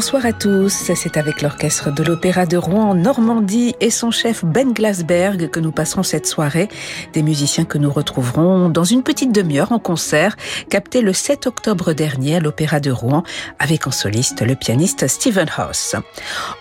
Bonsoir 0.00 0.24
à 0.24 0.32
tous, 0.32 0.72
c'est 0.94 1.18
avec 1.18 1.42
l'orchestre 1.42 1.92
de 1.92 2.02
l'Opéra 2.02 2.46
de 2.46 2.56
Rouen 2.56 2.94
Normandie 2.94 3.74
et 3.80 3.90
son 3.90 4.10
chef 4.10 4.46
Ben 4.46 4.72
Glasberg 4.72 5.50
que 5.50 5.60
nous 5.60 5.72
passerons 5.72 6.02
cette 6.02 6.26
soirée. 6.26 6.70
Des 7.12 7.22
musiciens 7.22 7.66
que 7.66 7.76
nous 7.76 7.92
retrouverons 7.92 8.70
dans 8.70 8.84
une 8.84 9.02
petite 9.02 9.30
demi-heure 9.30 9.72
en 9.72 9.78
concert, 9.78 10.38
capté 10.70 11.02
le 11.02 11.12
7 11.12 11.46
octobre 11.46 11.92
dernier 11.92 12.36
à 12.36 12.40
l'Opéra 12.40 12.80
de 12.80 12.90
Rouen 12.90 13.24
avec 13.58 13.86
en 13.86 13.90
soliste 13.90 14.40
le 14.40 14.54
pianiste 14.54 15.06
Stephen 15.06 15.48
House. 15.54 15.94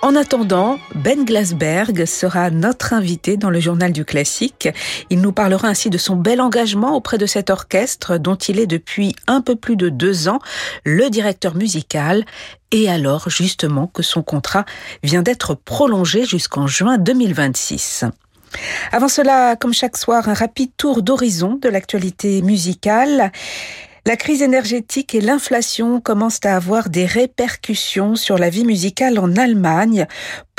En 0.02 0.18
attendant, 0.18 0.78
Ben 0.96 1.24
Glasberg 1.24 2.04
sera 2.04 2.50
notre 2.50 2.92
invité 2.92 3.38
dans 3.38 3.50
le 3.50 3.62
journal 3.62 3.94
du 3.94 4.04
classique. 4.04 4.68
Il 5.10 5.22
nous 5.22 5.32
parlera 5.32 5.70
ainsi 5.70 5.90
de 5.90 5.98
son 5.98 6.18
bel 6.18 6.42
engagement 6.42 6.94
auprès 6.94 7.18
de 7.18 7.26
cet 7.26 7.50
orchestre 7.50 8.18
dont 8.18 8.36
il 8.36 8.60
est 8.60 8.68
depuis 8.68 9.16
un 9.28 9.40
peu 9.40 9.56
plus 9.56 9.78
de 9.78 9.88
deux 9.88 10.28
ans 10.28 10.40
le 10.84 11.10
directeur 11.10 11.56
musical 11.56 12.26
et 12.72 12.90
alors 12.90 13.30
justement 13.30 13.88
que 13.88 14.04
son 14.04 14.24
contrat 14.24 14.66
vient 15.04 15.22
d'être 15.22 15.56
prolongé 15.56 16.26
jusqu'en 16.26 16.68
juin 16.68 16.98
2026. 16.98 18.06
Avant 18.92 19.08
cela, 19.08 19.56
comme 19.56 19.74
chaque 19.74 19.98
soir, 19.98 20.28
un 20.30 20.34
rapide 20.34 20.72
tour 20.78 21.04
d'horizon 21.04 21.56
de 21.56 21.70
l'actualité 21.70 22.42
musicale. 22.42 23.32
La 24.06 24.16
crise 24.16 24.42
énergétique 24.42 25.14
et 25.14 25.22
l'inflation 25.22 26.02
commencent 26.02 26.46
à 26.46 26.56
avoir 26.56 26.90
des 26.90 27.06
répercussions 27.06 28.16
sur 28.16 28.38
la 28.38 28.50
vie 28.50 28.66
musicale 28.66 29.20
en 29.20 29.36
Allemagne. 29.36 30.08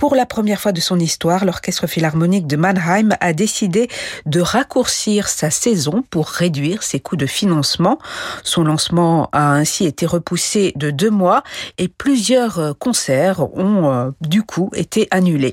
Pour 0.01 0.15
la 0.15 0.25
première 0.25 0.59
fois 0.59 0.73
de 0.73 0.81
son 0.81 0.99
histoire, 0.99 1.45
l'Orchestre 1.45 1.87
philharmonique 1.87 2.47
de 2.47 2.57
Mannheim 2.57 3.11
a 3.21 3.35
décidé 3.35 3.91
de 4.25 4.41
raccourcir 4.41 5.29
sa 5.29 5.51
saison 5.51 6.03
pour 6.09 6.29
réduire 6.29 6.83
ses 6.83 7.01
coûts 7.01 7.17
de 7.17 7.27
financement. 7.27 7.99
Son 8.43 8.65
lancement 8.65 9.29
a 9.33 9.53
ainsi 9.53 9.85
été 9.85 10.07
repoussé 10.07 10.73
de 10.75 10.91
deux 10.91 11.11
mois 11.11 11.43
et 11.77 11.89
plusieurs 11.89 12.79
concerts 12.79 13.55
ont 13.55 13.93
euh, 13.93 14.11
du 14.23 14.43
coup 14.43 14.71
été 14.75 15.07
annulés. 15.11 15.53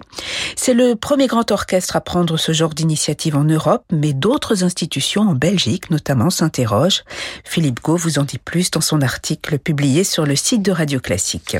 C'est 0.55 0.73
le 0.73 0.95
premier 0.95 1.27
grand 1.27 1.51
orchestre 1.51 1.97
à 1.97 2.01
prendre 2.01 2.37
ce 2.37 2.53
genre 2.53 2.73
d'initiative 2.73 3.35
en 3.35 3.43
Europe, 3.43 3.83
mais 3.91 4.13
d'autres 4.13 4.63
institutions 4.63 5.23
en 5.23 5.35
Belgique 5.35 5.89
notamment 5.91 6.29
s'interrogent. 6.29 7.03
Philippe 7.43 7.81
Gau 7.83 7.97
vous 7.97 8.17
en 8.17 8.23
dit 8.23 8.37
plus 8.39 8.71
dans 8.71 8.79
son 8.79 9.01
article 9.01 9.59
publié 9.59 10.05
sur 10.05 10.25
le 10.25 10.37
site 10.37 10.61
de 10.61 10.71
Radio 10.71 11.01
Classique. 11.01 11.57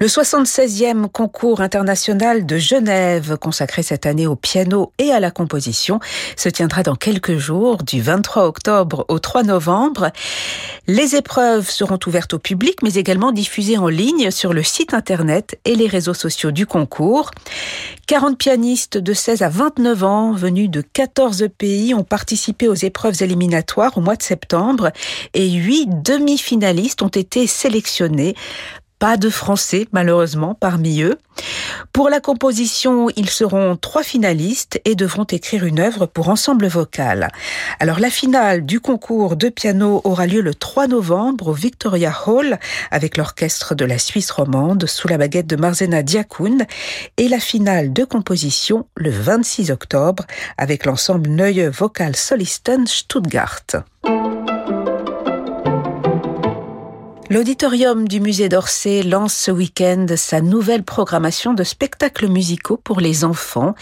Le 0.00 0.06
76e 0.06 1.08
concours 1.08 1.60
international 1.60 2.46
de 2.46 2.56
Genève, 2.56 3.36
consacré 3.36 3.82
cette 3.82 4.06
année 4.06 4.28
au 4.28 4.36
piano 4.36 4.92
et 4.98 5.10
à 5.10 5.18
la 5.18 5.32
composition, 5.32 5.98
se 6.36 6.48
tiendra 6.48 6.84
dans 6.84 6.94
quelques 6.94 7.36
jours, 7.36 7.82
du 7.82 8.00
23 8.00 8.44
octobre 8.46 9.04
au 9.08 9.18
3 9.18 9.42
novembre. 9.42 10.12
Les 10.86 11.16
épreuves 11.16 11.68
seront 11.68 11.98
ouvertes 12.06 12.34
au 12.34 12.38
public, 12.38 12.76
mais 12.84 12.94
également 12.94 13.32
diffusées 13.32 13.76
en 13.76 13.88
ligne 13.88 14.30
sur 14.30 14.52
le 14.52 14.62
site 14.62 14.94
internet 14.94 15.58
et 15.64 15.74
les 15.74 15.88
réseaux 15.88 16.14
sociaux 16.14 16.52
du 16.52 16.64
concours. 16.64 17.32
40 18.06 18.38
pianistes 18.38 18.98
de 18.98 19.12
16 19.12 19.42
à 19.42 19.48
29 19.48 20.04
ans, 20.04 20.32
venus 20.32 20.70
de 20.70 20.80
14 20.80 21.48
pays, 21.58 21.92
ont 21.92 22.04
participé 22.04 22.68
aux 22.68 22.74
épreuves 22.74 23.20
éliminatoires 23.20 23.98
au 23.98 24.00
mois 24.00 24.16
de 24.16 24.22
septembre 24.22 24.92
et 25.34 25.50
8 25.50 26.02
demi-finalistes 26.04 27.02
ont 27.02 27.08
été 27.08 27.48
sélectionnés 27.48 28.36
pas 28.98 29.16
de 29.16 29.30
français, 29.30 29.86
malheureusement, 29.92 30.54
parmi 30.54 31.02
eux. 31.02 31.18
Pour 31.92 32.08
la 32.08 32.20
composition, 32.20 33.08
ils 33.16 33.30
seront 33.30 33.76
trois 33.76 34.02
finalistes 34.02 34.80
et 34.84 34.94
devront 34.94 35.24
écrire 35.24 35.64
une 35.64 35.80
œuvre 35.80 36.06
pour 36.06 36.28
ensemble 36.28 36.66
vocal. 36.66 37.30
Alors, 37.80 38.00
la 38.00 38.10
finale 38.10 38.66
du 38.66 38.80
concours 38.80 39.36
de 39.36 39.48
piano 39.48 40.00
aura 40.04 40.26
lieu 40.26 40.40
le 40.40 40.54
3 40.54 40.88
novembre 40.88 41.48
au 41.48 41.52
Victoria 41.52 42.12
Hall 42.26 42.58
avec 42.90 43.16
l'orchestre 43.16 43.74
de 43.74 43.84
la 43.84 43.98
Suisse 43.98 44.30
romande 44.30 44.86
sous 44.86 45.08
la 45.08 45.18
baguette 45.18 45.46
de 45.46 45.56
Marzena 45.56 46.02
Diakoun 46.02 46.66
et 47.16 47.28
la 47.28 47.40
finale 47.40 47.92
de 47.92 48.04
composition 48.04 48.86
le 48.96 49.10
26 49.10 49.70
octobre 49.70 50.24
avec 50.56 50.84
l'ensemble 50.86 51.30
Neue 51.30 51.68
Vocal 51.68 52.16
Solisten 52.16 52.86
Stuttgart. 52.86 53.62
L'auditorium 57.30 58.08
du 58.08 58.20
musée 58.20 58.48
d'Orsay 58.48 59.02
lance 59.02 59.34
ce 59.34 59.50
week-end 59.50 60.06
sa 60.16 60.40
nouvelle 60.40 60.82
programmation 60.82 61.52
de 61.52 61.62
spectacles 61.62 62.26
musicaux 62.26 62.78
pour 62.78 63.00
les 63.00 63.22
enfants. 63.22 63.74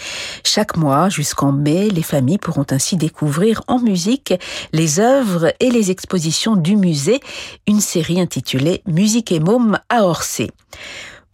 Chaque 0.43 0.75
mois 0.75 1.07
jusqu'en 1.07 1.53
mai, 1.53 1.87
les 1.89 2.03
familles 2.03 2.39
pourront 2.39 2.65
ainsi 2.71 2.97
découvrir 2.97 3.61
en 3.67 3.79
musique 3.79 4.33
les 4.73 4.99
œuvres 4.99 5.53
et 5.61 5.71
les 5.71 5.91
expositions 5.91 6.57
du 6.57 6.75
musée, 6.75 7.21
une 7.67 7.79
série 7.79 8.19
intitulée 8.19 8.81
Musique 8.85 9.31
et 9.31 9.39
môme 9.39 9.79
à 9.87 10.03
Orsay. 10.03 10.49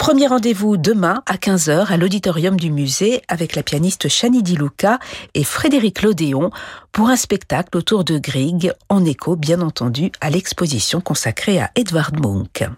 Premier 0.03 0.27
rendez-vous 0.27 0.75
demain 0.75 1.23
à 1.27 1.37
15h 1.37 1.85
à 1.85 1.95
l'auditorium 1.95 2.59
du 2.59 2.71
musée 2.71 3.21
avec 3.29 3.55
la 3.55 3.63
pianiste 3.63 4.09
Chani 4.09 4.43
Di 4.43 4.57
Luca 4.57 4.99
et 5.33 5.45
Frédéric 5.45 6.01
Lodéon 6.01 6.51
pour 6.91 7.07
un 7.07 7.15
spectacle 7.15 7.77
autour 7.77 8.03
de 8.03 8.17
Grieg 8.17 8.73
en 8.89 9.05
écho 9.05 9.37
bien 9.37 9.61
entendu 9.61 10.11
à 10.19 10.29
l'exposition 10.29 10.99
consacrée 10.99 11.61
à 11.61 11.71
Edvard 11.75 12.11
Munch. 12.21 12.69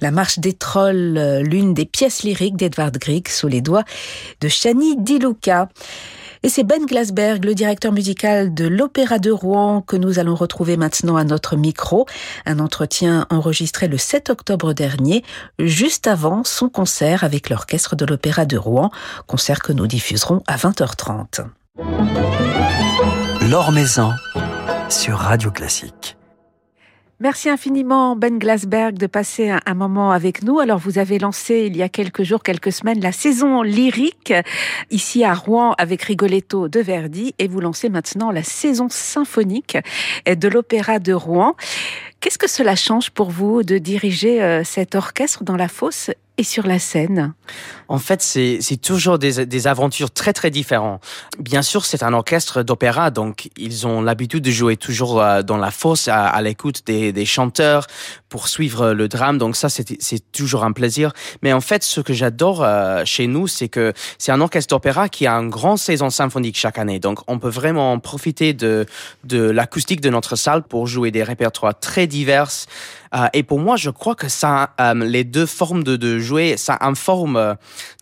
La 0.00 0.10
marche 0.10 0.38
des 0.38 0.52
trolls, 0.52 1.18
euh, 1.18 1.42
l'une 1.42 1.74
des 1.74 1.86
pièces 1.86 2.22
lyriques 2.22 2.56
d'Edvard 2.56 2.92
Grieg 2.92 3.28
sous 3.28 3.48
les 3.48 3.60
doigts 3.60 3.84
de 4.40 4.48
Shani 4.48 4.96
Di 4.96 5.18
Luca. 5.18 5.68
Et 6.42 6.48
c'est 6.48 6.64
Ben 6.64 6.86
Glasberg, 6.86 7.44
le 7.44 7.54
directeur 7.54 7.92
musical 7.92 8.54
de 8.54 8.66
l'Opéra 8.66 9.18
de 9.18 9.30
Rouen, 9.30 9.82
que 9.82 9.96
nous 9.96 10.18
allons 10.18 10.34
retrouver 10.34 10.78
maintenant 10.78 11.16
à 11.16 11.24
notre 11.24 11.54
micro. 11.54 12.06
Un 12.46 12.60
entretien 12.60 13.26
enregistré 13.28 13.88
le 13.88 13.98
7 13.98 14.30
octobre 14.30 14.72
dernier, 14.72 15.22
juste 15.58 16.06
avant 16.06 16.42
son 16.44 16.70
concert 16.70 17.24
avec 17.24 17.50
l'Orchestre 17.50 17.94
de 17.94 18.06
l'Opéra 18.06 18.46
de 18.46 18.56
Rouen, 18.56 18.90
concert 19.26 19.60
que 19.60 19.72
nous 19.72 19.86
diffuserons 19.86 20.42
à 20.46 20.56
20h30. 20.56 21.44
L'Or 23.50 23.72
Maison 23.72 24.12
sur 24.88 25.18
Radio 25.18 25.50
Classique. 25.50 26.16
Merci 27.22 27.50
infiniment 27.50 28.16
Ben 28.16 28.38
Glasberg 28.38 28.96
de 28.96 29.06
passer 29.06 29.50
un, 29.50 29.74
moment 29.74 30.10
avec 30.10 30.42
nous. 30.42 30.58
Alors 30.58 30.78
vous 30.78 30.96
avez 30.96 31.18
lancé 31.18 31.66
il 31.66 31.76
y 31.76 31.82
a 31.82 31.90
quelques 31.90 32.22
jours, 32.22 32.42
quelques 32.42 32.72
semaines 32.72 32.98
la 32.98 33.12
saison 33.12 33.60
lyrique 33.60 34.32
ici 34.90 35.22
à 35.22 35.34
Rouen 35.34 35.74
avec 35.76 36.00
Rigoletto 36.00 36.68
de 36.68 36.80
Verdi 36.80 37.34
et 37.38 37.46
vous 37.46 37.60
lancez 37.60 37.90
maintenant 37.90 38.30
la 38.30 38.42
saison 38.42 38.88
symphonique 38.88 39.76
de 40.24 40.48
l'Opéra 40.48 40.98
de 40.98 41.12
Rouen. 41.12 41.56
Qu'est-ce 42.20 42.38
que 42.38 42.48
cela 42.48 42.74
change 42.74 43.10
pour 43.10 43.30
vous 43.30 43.64
de 43.64 43.76
diriger 43.76 44.42
euh, 44.42 44.64
cet 44.64 44.94
orchestre 44.94 45.44
dans 45.44 45.56
la 45.56 45.68
fosse 45.68 46.10
et 46.38 46.42
sur 46.42 46.66
la 46.66 46.78
scène 46.78 47.34
En 47.88 47.98
fait, 47.98 48.22
c'est 48.22 48.80
toujours 48.80 49.18
des, 49.18 49.66
aventures 49.66 50.10
très 50.10 50.32
très 50.32 50.50
différentes. 50.50 51.02
Bien 51.38 51.62
sûr, 51.62 51.84
c'est 51.84 52.02
un 52.02 52.12
orchestre 52.12 52.62
d'opéra, 52.62 53.10
donc 53.10 53.50
ils 53.56 53.86
ont 53.86 54.00
l'habitude 54.00 54.42
de 54.44 54.50
jouer 54.50 54.76
toujours 54.76 55.20
euh, 55.20 55.42
dans 55.42 55.58
la 55.58 55.70
fosse, 55.70 56.08
à, 56.08 56.40
l'écoute 56.40 56.82
des, 56.86 57.24
chanteurs, 57.26 57.86
pour 58.30 58.48
suivre 58.48 58.92
le 58.92 59.08
drame. 59.08 59.36
Donc 59.36 59.56
ça, 59.56 59.68
c'est 59.68 60.32
toujours 60.32 60.64
un 60.64 60.72
plaisir. 60.72 61.12
Mais 61.42 61.52
en 61.52 61.60
fait, 61.60 61.82
ce 61.82 62.00
que 62.00 62.14
j'adore 62.14 62.62
euh, 62.62 63.02
chez 63.04 63.26
nous, 63.26 63.46
c'est 63.46 63.68
que 63.68 63.92
c'est 64.16 64.32
un 64.32 64.40
orchestre 64.40 64.74
d'opéra 64.74 65.08
qui 65.10 65.26
a 65.26 65.34
une 65.34 65.50
grande 65.50 65.78
saison 65.78 66.08
symphonique 66.08 66.56
chaque 66.56 66.78
année. 66.78 67.00
Donc 67.00 67.18
on 67.26 67.38
peut 67.38 67.50
vraiment 67.50 67.98
profiter 67.98 68.54
de, 68.54 68.86
de 69.24 69.42
l'acoustique 69.42 70.00
de 70.00 70.08
notre 70.08 70.36
salle 70.36 70.62
pour 70.62 70.86
jouer 70.86 71.10
des 71.10 71.22
répertoires 71.22 71.78
très 71.78 72.06
divers. 72.06 72.50
Euh, 73.14 73.26
et 73.32 73.42
pour 73.42 73.58
moi, 73.58 73.76
je 73.76 73.90
crois 73.90 74.14
que 74.14 74.28
ça, 74.28 74.70
euh, 74.80 74.94
les 74.94 75.24
deux 75.24 75.46
formes 75.46 75.82
de, 75.82 75.96
de 75.96 76.18
jouer, 76.18 76.56
ça 76.56 76.78
informe. 76.80 77.36
Euh, 77.36 77.54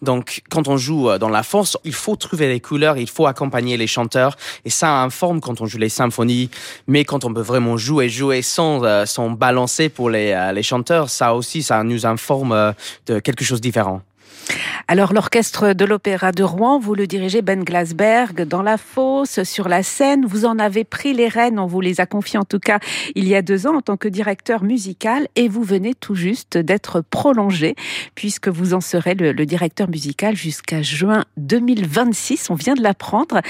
donc, 0.03 0.43
quand 0.51 0.69
on 0.69 0.77
joue 0.77 1.17
dans 1.19 1.29
la 1.29 1.43
force, 1.43 1.79
il 1.85 1.95
faut 1.95 2.17
trouver 2.17 2.49
les 2.49 2.61
couleurs, 2.61 2.99
il 2.99 3.09
faut 3.09 3.27
accompagner 3.27 3.77
les 3.77 3.87
chanteurs, 3.87 4.37
et 4.65 4.71
ça 4.71 5.03
informe 5.03 5.41
quand 5.41 5.61
on 5.61 5.67
joue 5.67 5.79
les 5.79 5.89
symphonies. 5.89 6.51
Mais 6.87 7.05
quand 7.05 7.25
on 7.25 7.33
peut 7.33 7.41
vraiment 7.41 7.77
jouer, 7.77 8.09
jouer 8.09 8.43
sans, 8.43 9.07
sans 9.07 9.31
balancer 9.31 9.89
pour 9.89 10.11
les, 10.11 10.18
les 10.53 10.63
chanteurs, 10.63 11.09
ça 11.11 11.35
aussi, 11.35 11.63
ça 11.63 11.83
nous 11.85 12.07
informe 12.07 12.75
de 13.07 13.19
quelque 13.19 13.45
chose 13.45 13.61
de 13.61 13.69
différent. 13.69 14.03
Alors 14.87 15.13
l'orchestre 15.13 15.75
de 15.75 15.85
l'Opéra 15.85 16.33
de 16.33 16.43
Rouen, 16.43 16.79
vous 16.79 16.95
le 16.95 17.07
dirigez 17.07 17.43
Ben 17.43 17.63
Glasberg 17.63 18.47
dans 18.47 18.63
la 18.63 18.79
fosse, 18.79 19.43
sur 19.43 19.69
la 19.69 19.83
scène. 19.83 20.25
Vous 20.27 20.45
en 20.45 20.59
avez 20.59 20.85
pris 20.85 21.13
les 21.13 21.29
rênes, 21.29 21.59
on 21.59 21.67
vous 21.67 21.81
les 21.81 22.01
a 22.01 22.07
confiées 22.07 22.39
en 22.39 22.45
tout 22.45 22.59
cas 22.59 22.79
il 23.15 23.29
y 23.29 23.35
a 23.35 23.43
deux 23.43 23.67
ans 23.67 23.77
en 23.77 23.83
tant 23.83 23.97
que 23.97 24.09
directeur 24.09 24.63
musical 24.63 25.29
et 25.37 25.49
vous 25.49 25.63
venez 25.63 25.95
tout 25.95 26.15
juste 26.15 26.57
d'être 26.57 27.03
prolongé 27.03 27.75
puisque 28.15 28.49
vous 28.49 28.75
en 28.75 28.81
serez 28.81 29.15
le, 29.15 29.35
directeur 29.45 29.89
musical 29.89 30.37
jusqu'à 30.37 30.83
juin 30.83 31.25
2026. 31.37 32.51
On 32.51 32.55
vient 32.55 32.75
de 32.75 32.83
l'apprendre. 32.83 33.41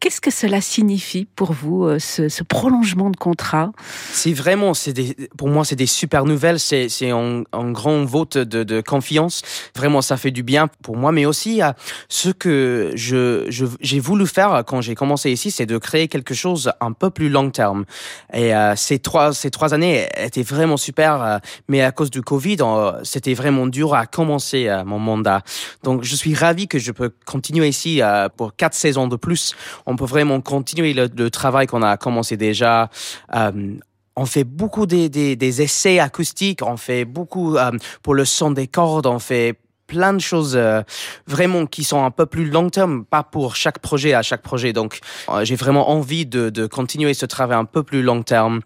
Qu'est-ce 0.00 0.20
que 0.20 0.32
cela 0.32 0.60
signifie 0.60 1.28
pour 1.36 1.52
vous, 1.52 1.84
euh, 1.84 2.00
ce, 2.00 2.42
prolongement 2.42 3.08
de 3.08 3.16
contrat? 3.16 3.70
C'est 4.10 4.32
vraiment, 4.32 4.72
des, 4.86 5.16
pour 5.38 5.48
moi, 5.48 5.64
c'est 5.64 5.76
des 5.76 5.86
super 5.86 6.24
nouvelles. 6.24 6.58
C'est 6.58 6.88
un, 7.10 7.44
un, 7.52 7.70
grand 7.70 8.04
vote 8.04 8.36
de, 8.36 8.64
de, 8.64 8.80
confiance. 8.80 9.42
Vraiment, 9.76 10.02
ça 10.02 10.16
fait 10.16 10.31
du 10.32 10.42
bien 10.42 10.68
pour 10.82 10.96
moi, 10.96 11.12
mais 11.12 11.26
aussi 11.26 11.60
ce 12.08 12.30
que 12.30 12.92
j'ai 12.94 14.00
voulu 14.00 14.26
faire 14.26 14.64
quand 14.66 14.80
j'ai 14.80 14.94
commencé 14.94 15.30
ici, 15.30 15.50
c'est 15.50 15.66
de 15.66 15.78
créer 15.78 16.08
quelque 16.08 16.34
chose 16.34 16.72
un 16.80 16.92
peu 16.92 17.10
plus 17.10 17.28
long 17.28 17.50
terme. 17.50 17.84
Et 18.32 18.54
euh, 18.54 18.74
ces 18.76 18.98
trois, 18.98 19.32
ces 19.32 19.50
trois 19.50 19.74
années 19.74 20.08
étaient 20.16 20.42
vraiment 20.42 20.76
super, 20.76 21.22
euh, 21.22 21.38
mais 21.68 21.82
à 21.82 21.92
cause 21.92 22.10
du 22.10 22.22
Covid, 22.22 22.58
c'était 23.02 23.34
vraiment 23.34 23.66
dur 23.66 23.94
à 23.94 24.06
commencer 24.06 24.70
mon 24.86 24.98
mandat. 24.98 25.42
Donc, 25.82 26.02
je 26.02 26.16
suis 26.16 26.34
ravi 26.34 26.68
que 26.68 26.78
je 26.78 26.92
peux 26.92 27.12
continuer 27.24 27.68
ici 27.68 28.00
pour 28.36 28.56
quatre 28.56 28.74
saisons 28.74 29.08
de 29.08 29.16
plus 29.16 29.54
on 29.86 29.96
peut 29.96 30.04
vraiment 30.04 30.40
continuer 30.40 30.94
le, 30.94 31.30
travail 31.30 31.66
qu'on 31.66 31.82
a 31.82 31.96
commencé 31.96 32.36
déjà. 32.36 32.90
Euh, 33.34 33.74
on 34.14 34.26
fait 34.26 34.44
beaucoup 34.44 34.86
des, 34.86 35.62
essais 35.62 35.98
acoustiques, 35.98 36.60
on 36.62 36.76
fait 36.76 37.04
beaucoup 37.04 37.56
euh, 37.56 37.70
pour 38.02 38.14
le 38.14 38.24
son 38.24 38.50
des 38.50 38.66
cordes, 38.66 39.06
on 39.06 39.18
fait 39.18 39.58
plein 39.86 40.12
de 40.12 40.20
choses 40.20 40.56
euh, 40.56 40.82
vraiment 41.26 41.66
qui 41.66 41.84
sont 41.84 42.04
un 42.04 42.10
peu 42.10 42.26
plus 42.26 42.48
long 42.48 42.70
terme, 42.70 43.04
pas 43.04 43.22
pour 43.22 43.56
chaque 43.56 43.78
projet 43.78 44.14
à 44.14 44.22
chaque 44.22 44.42
projet. 44.42 44.72
Donc, 44.72 45.00
euh, 45.28 45.44
j'ai 45.44 45.56
vraiment 45.56 45.90
envie 45.90 46.26
de, 46.26 46.50
de, 46.50 46.66
continuer 46.66 47.14
ce 47.14 47.26
travail 47.26 47.58
un 47.58 47.64
peu 47.64 47.82
plus 47.82 48.02
long 48.02 48.22
terme, 48.22 48.60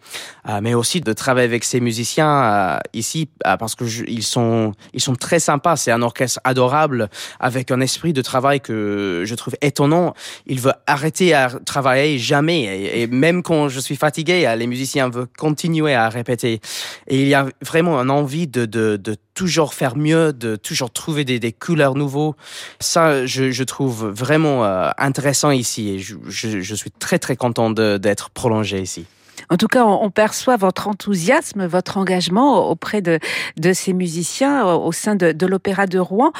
euh, 0.48 0.60
mais 0.62 0.74
aussi 0.74 1.00
de 1.00 1.12
travailler 1.12 1.46
avec 1.46 1.64
ces 1.64 1.80
musiciens 1.80 2.78
ici 2.92 3.28
parce 3.42 3.74
que 3.74 3.84
ils 4.08 4.22
sont 4.22 4.72
ils 4.92 5.00
sont 5.00 5.16
très 5.16 5.40
sympas. 5.40 5.76
C'est 5.76 5.90
un 5.90 6.02
orchestre 6.02 6.40
adorable 6.44 7.08
avec 7.40 7.70
un 7.70 7.80
esprit 7.80 8.12
de 8.12 8.22
travail 8.22 8.60
que 8.60 9.24
je 9.24 9.34
trouve 9.34 9.56
étonnant. 9.62 10.14
Il 10.46 10.60
veut 10.60 10.74
arrêter 10.86 11.34
à 11.34 11.50
travailler 11.64 12.18
jamais 12.18 13.00
et, 13.00 13.06
même 13.06 13.42
quand 13.42 13.68
je 13.68 13.80
suis 13.80 13.96
fatigué, 13.96 14.52
les 14.56 14.66
musiciens 14.66 15.08
veulent 15.08 15.26
continuer 15.38 15.94
à 15.94 16.08
répéter. 16.08 16.60
Et 17.08 17.20
il 17.22 17.28
y 17.28 17.34
a 17.34 17.46
vraiment 17.62 17.98
une 17.98 18.10
envie 18.10 18.46
de, 18.46 18.66
de, 18.66 18.96
de 18.96 19.16
toujours 19.36 19.74
faire 19.74 19.96
mieux, 19.96 20.32
de 20.32 20.56
toujours 20.56 20.90
trouver 20.90 21.24
des, 21.24 21.38
des 21.38 21.52
couleurs 21.52 21.94
nouveaux. 21.94 22.34
Ça, 22.80 23.26
je, 23.26 23.62
trouve 23.62 24.06
vraiment 24.08 24.64
euh, 24.64 24.90
intéressant 24.98 25.50
ici 25.50 25.90
et 25.90 25.98
je, 25.98 26.74
suis 26.74 26.90
très 26.90 27.18
très 27.20 27.36
content 27.36 27.70
d'être 27.70 28.30
prolongé 28.30 28.80
ici. 28.80 29.04
En 29.50 29.58
tout 29.58 29.68
cas, 29.68 29.84
on 29.84 30.10
perçoit 30.10 30.56
votre 30.56 30.88
enthousiasme, 30.88 31.66
votre 31.66 31.98
engagement 31.98 32.68
auprès 32.68 33.02
de, 33.02 33.20
de 33.58 33.72
ces 33.72 33.92
musiciens 33.92 34.64
au 34.64 34.90
sein 34.92 35.14
de, 35.14 35.32
de 35.32 35.46
l'Opéra 35.46 35.86
de 35.86 35.98
Rouen. 35.98 36.32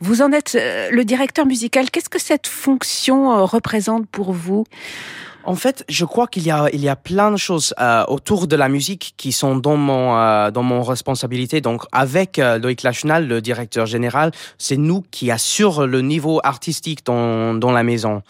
Vous 0.00 0.22
en 0.22 0.30
êtes 0.32 0.54
euh, 0.54 0.88
le 0.90 1.04
directeur 1.04 1.46
musical. 1.46 1.90
Qu'est-ce 1.90 2.08
que 2.08 2.20
cette 2.20 2.46
fonction 2.46 3.32
euh, 3.32 3.44
représente 3.44 4.06
pour 4.06 4.32
vous? 4.32 4.64
En 5.46 5.54
fait, 5.54 5.84
je 5.88 6.04
crois 6.04 6.26
qu'il 6.26 6.44
y 6.44 6.50
a 6.50 6.68
il 6.72 6.80
y 6.80 6.88
a 6.88 6.96
plein 6.96 7.30
de 7.30 7.36
choses 7.36 7.74
euh, 7.80 8.04
autour 8.08 8.46
de 8.46 8.56
la 8.56 8.68
musique 8.68 9.14
qui 9.16 9.32
sont 9.32 9.56
dans 9.56 9.76
mon 9.76 10.16
euh, 10.16 10.50
dans 10.50 10.62
mon 10.62 10.82
responsabilité. 10.82 11.60
Donc 11.60 11.82
avec 11.92 12.38
euh, 12.38 12.58
Loïc 12.58 12.82
Lachenal, 12.82 13.26
le 13.26 13.40
directeur 13.40 13.86
général, 13.86 14.32
c'est 14.58 14.76
nous 14.76 15.04
qui 15.10 15.30
assure 15.30 15.86
le 15.86 16.00
niveau 16.00 16.40
artistique 16.44 17.04
dans 17.04 17.54
dans 17.54 17.72
la 17.72 17.82
maison. 17.82 18.22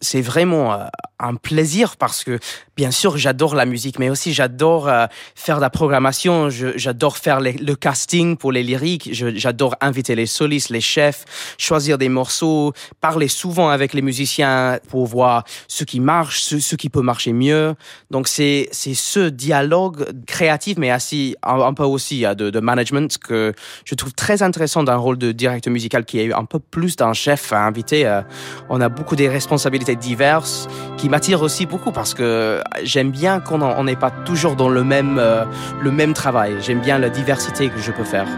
C'est 0.00 0.20
vraiment 0.20 0.72
euh, 0.72 0.84
un 1.18 1.34
plaisir 1.34 1.96
parce 1.96 2.24
que 2.24 2.38
bien 2.76 2.90
sûr 2.90 3.16
j'adore 3.18 3.54
la 3.54 3.66
musique, 3.66 3.98
mais 3.98 4.08
aussi 4.08 4.32
j'adore 4.32 4.88
euh, 4.88 5.06
faire 5.34 5.56
de 5.56 5.62
la 5.62 5.70
programmation. 5.70 6.50
J'adore 6.50 7.16
faire 7.16 7.40
le 7.40 7.74
casting 7.74 8.36
pour 8.36 8.52
les 8.52 8.62
lyriques. 8.62 9.10
J'adore 9.12 9.74
inviter 9.80 10.14
les 10.14 10.26
solistes, 10.26 10.70
les 10.70 10.80
chefs, 10.80 11.24
choisir 11.58 11.98
des 11.98 12.08
morceaux, 12.08 12.72
parler 13.00 13.28
souvent 13.28 13.68
avec 13.70 13.92
les 13.92 14.02
musiciens 14.02 14.78
pour 14.88 15.06
voir 15.06 15.44
ce 15.68 15.84
qui 15.84 16.00
marche, 16.00 16.40
ce 16.40 16.59
ce 16.60 16.76
qui 16.76 16.88
peut 16.88 17.02
marcher 17.02 17.32
mieux. 17.32 17.74
Donc 18.10 18.28
c'est 18.28 18.68
c'est 18.72 18.94
ce 18.94 19.28
dialogue 19.28 20.06
créatif, 20.26 20.78
mais 20.78 20.94
aussi 20.94 21.36
un, 21.42 21.74
peu 21.74 21.84
aussi 21.84 22.22
de, 22.22 22.50
de, 22.50 22.60
management 22.60 23.18
que 23.18 23.52
je 23.84 23.94
trouve 23.94 24.12
très 24.12 24.42
intéressant 24.42 24.82
d'un 24.82 24.96
rôle 24.96 25.18
de 25.18 25.32
directeur 25.32 25.72
musical 25.72 26.04
qui 26.04 26.20
a 26.20 26.24
eu 26.24 26.32
un 26.32 26.44
peu 26.44 26.58
plus 26.58 26.96
d'un 26.96 27.12
chef 27.12 27.52
à 27.52 27.64
inviter. 27.66 28.06
Euh, 28.06 28.22
on 28.68 28.80
a 28.80 28.88
beaucoup 28.88 29.16
des 29.16 29.28
responsabilités 29.28 29.96
diverses 29.96 30.68
qui 30.96 31.08
m'attirent 31.08 31.42
aussi 31.42 31.66
beaucoup 31.66 31.92
parce 31.92 32.14
que 32.14 32.62
j'aime 32.82 33.10
bien 33.10 33.40
qu'on 33.40 33.84
n'est 33.84 33.96
pas 33.96 34.10
toujours 34.10 34.56
dans 34.56 34.68
le 34.68 34.84
même 34.84 35.18
euh, 35.18 35.44
le 35.80 35.90
même 35.90 36.14
travail. 36.14 36.56
J'aime 36.60 36.80
bien 36.80 36.98
la 36.98 37.10
diversité 37.10 37.68
que 37.68 37.78
je 37.78 37.92
peux 37.92 38.04
faire. 38.04 38.28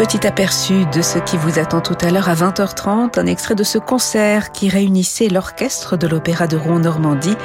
Petit 0.00 0.26
aperçu 0.26 0.86
de 0.94 1.02
ce 1.02 1.18
qui 1.18 1.36
vous 1.36 1.58
attend 1.58 1.82
tout 1.82 1.96
à 2.00 2.10
l'heure 2.10 2.30
à 2.30 2.34
20h30, 2.34 3.20
un 3.20 3.26
extrait 3.26 3.54
de 3.54 3.62
ce 3.62 3.76
concert 3.76 4.50
qui 4.50 4.70
réunissait 4.70 5.28
l'orchestre 5.28 5.98
de 5.98 6.06
l'Opéra 6.06 6.46
de 6.46 6.56
Rouen-Normandie 6.56 7.36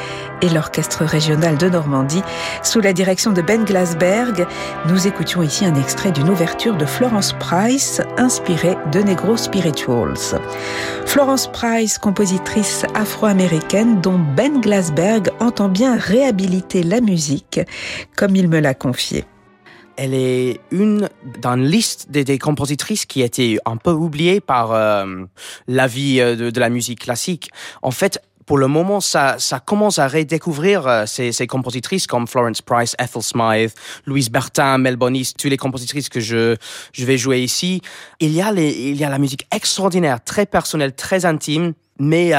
et 0.42 0.48
l'orchestre 0.48 1.04
régional 1.04 1.58
de 1.58 1.68
Normandie 1.68 2.22
sous 2.64 2.80
la 2.80 2.94
direction 2.94 3.34
de 3.34 3.42
Ben 3.42 3.66
Glasberg. 3.66 4.48
Nous 4.88 5.06
écoutions 5.06 5.44
ici 5.44 5.66
un 5.66 5.76
extrait 5.76 6.14
d'une 6.14 6.30
ouverture 6.30 6.78
de 6.78 6.86
Florence 6.86 7.34
Price 7.34 8.00
inspirée 8.16 8.78
de 8.90 9.02
Negro 9.02 9.36
Spirituals. 9.36 10.40
Florence 11.06 11.52
Price, 11.52 11.98
compositrice 11.98 12.86
afro-américaine 12.96 14.00
dont 14.00 14.18
Ben 14.18 14.62
Glasberg 14.62 15.30
entend 15.42 15.68
bien 15.68 15.98
réhabiliter 15.98 16.84
la 16.84 17.02
musique 17.02 17.60
comme 18.16 18.38
il 18.38 18.48
me 18.48 18.62
l'a 18.62 18.74
confié 18.74 19.26
elle 19.98 20.14
est 20.14 20.60
une 20.72 21.10
dans 21.40 21.56
une 21.56 21.66
liste 21.66 22.10
des, 22.10 22.38
compositrices 22.38 23.06
qui 23.06 23.22
a 23.22 23.26
été 23.26 23.60
un 23.66 23.78
peu 23.78 23.92
oubliée 23.92 24.42
par 24.42 24.72
euh, 24.72 25.06
la 25.68 25.88
vie 25.88 26.20
euh, 26.20 26.52
de, 26.52 26.60
la 26.60 26.70
musique 26.70 27.00
classique. 27.00 27.50
En 27.82 27.92
fait, 27.92 28.22
pour 28.46 28.58
le 28.58 28.68
moment, 28.68 29.02
ça, 29.02 29.38
commence 29.66 29.98
à 29.98 30.08
redécouvrir 30.08 30.86
euh, 30.88 31.06
ces, 31.06 31.32
ces, 31.32 31.48
compositrices 31.48 32.06
comme 32.08 32.28
Florence 32.28 32.62
Price, 32.62 32.96
Ethel 33.00 33.24
Smythe, 33.24 33.74
Louise 34.06 34.30
Bertin, 34.30 34.78
Mel 34.78 34.98
Bonis, 34.98 35.34
toutes 35.38 35.50
les 35.50 35.58
compositrices 35.58 36.10
que 36.10 36.20
je, 36.20 36.56
je 36.92 37.06
vais 37.06 37.18
jouer 37.18 37.42
ici. 37.42 37.82
Il 38.20 38.32
y 38.32 38.42
a 38.42 38.52
il 38.54 38.96
y 38.96 39.04
a 39.04 39.10
la 39.10 39.20
musique 39.20 39.48
extraordinaire, 39.52 40.24
très 40.24 40.46
personnelle, 40.46 40.94
très 40.94 41.26
intime, 41.26 41.74
mais 42.00 42.34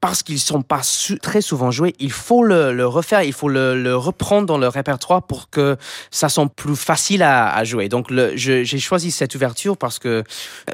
parce 0.00 0.22
qu'ils 0.22 0.40
sont 0.40 0.62
pas 0.62 0.80
très 1.20 1.42
souvent 1.42 1.70
joués, 1.70 1.94
il 1.98 2.10
faut 2.10 2.42
le, 2.42 2.86
refaire, 2.86 3.22
il 3.22 3.32
faut 3.32 3.48
le, 3.48 3.94
reprendre 3.94 4.46
dans 4.46 4.58
le 4.58 4.68
répertoire 4.68 5.22
pour 5.22 5.50
que 5.50 5.76
ça 6.10 6.28
soit 6.28 6.46
plus 6.48 6.76
facile 6.76 7.22
à, 7.22 7.62
jouer. 7.64 7.88
Donc 7.88 8.12
j'ai 8.34 8.64
choisi 8.64 9.10
cette 9.10 9.34
ouverture 9.34 9.76
parce 9.76 9.98
que 9.98 10.08
euh, 10.08 10.22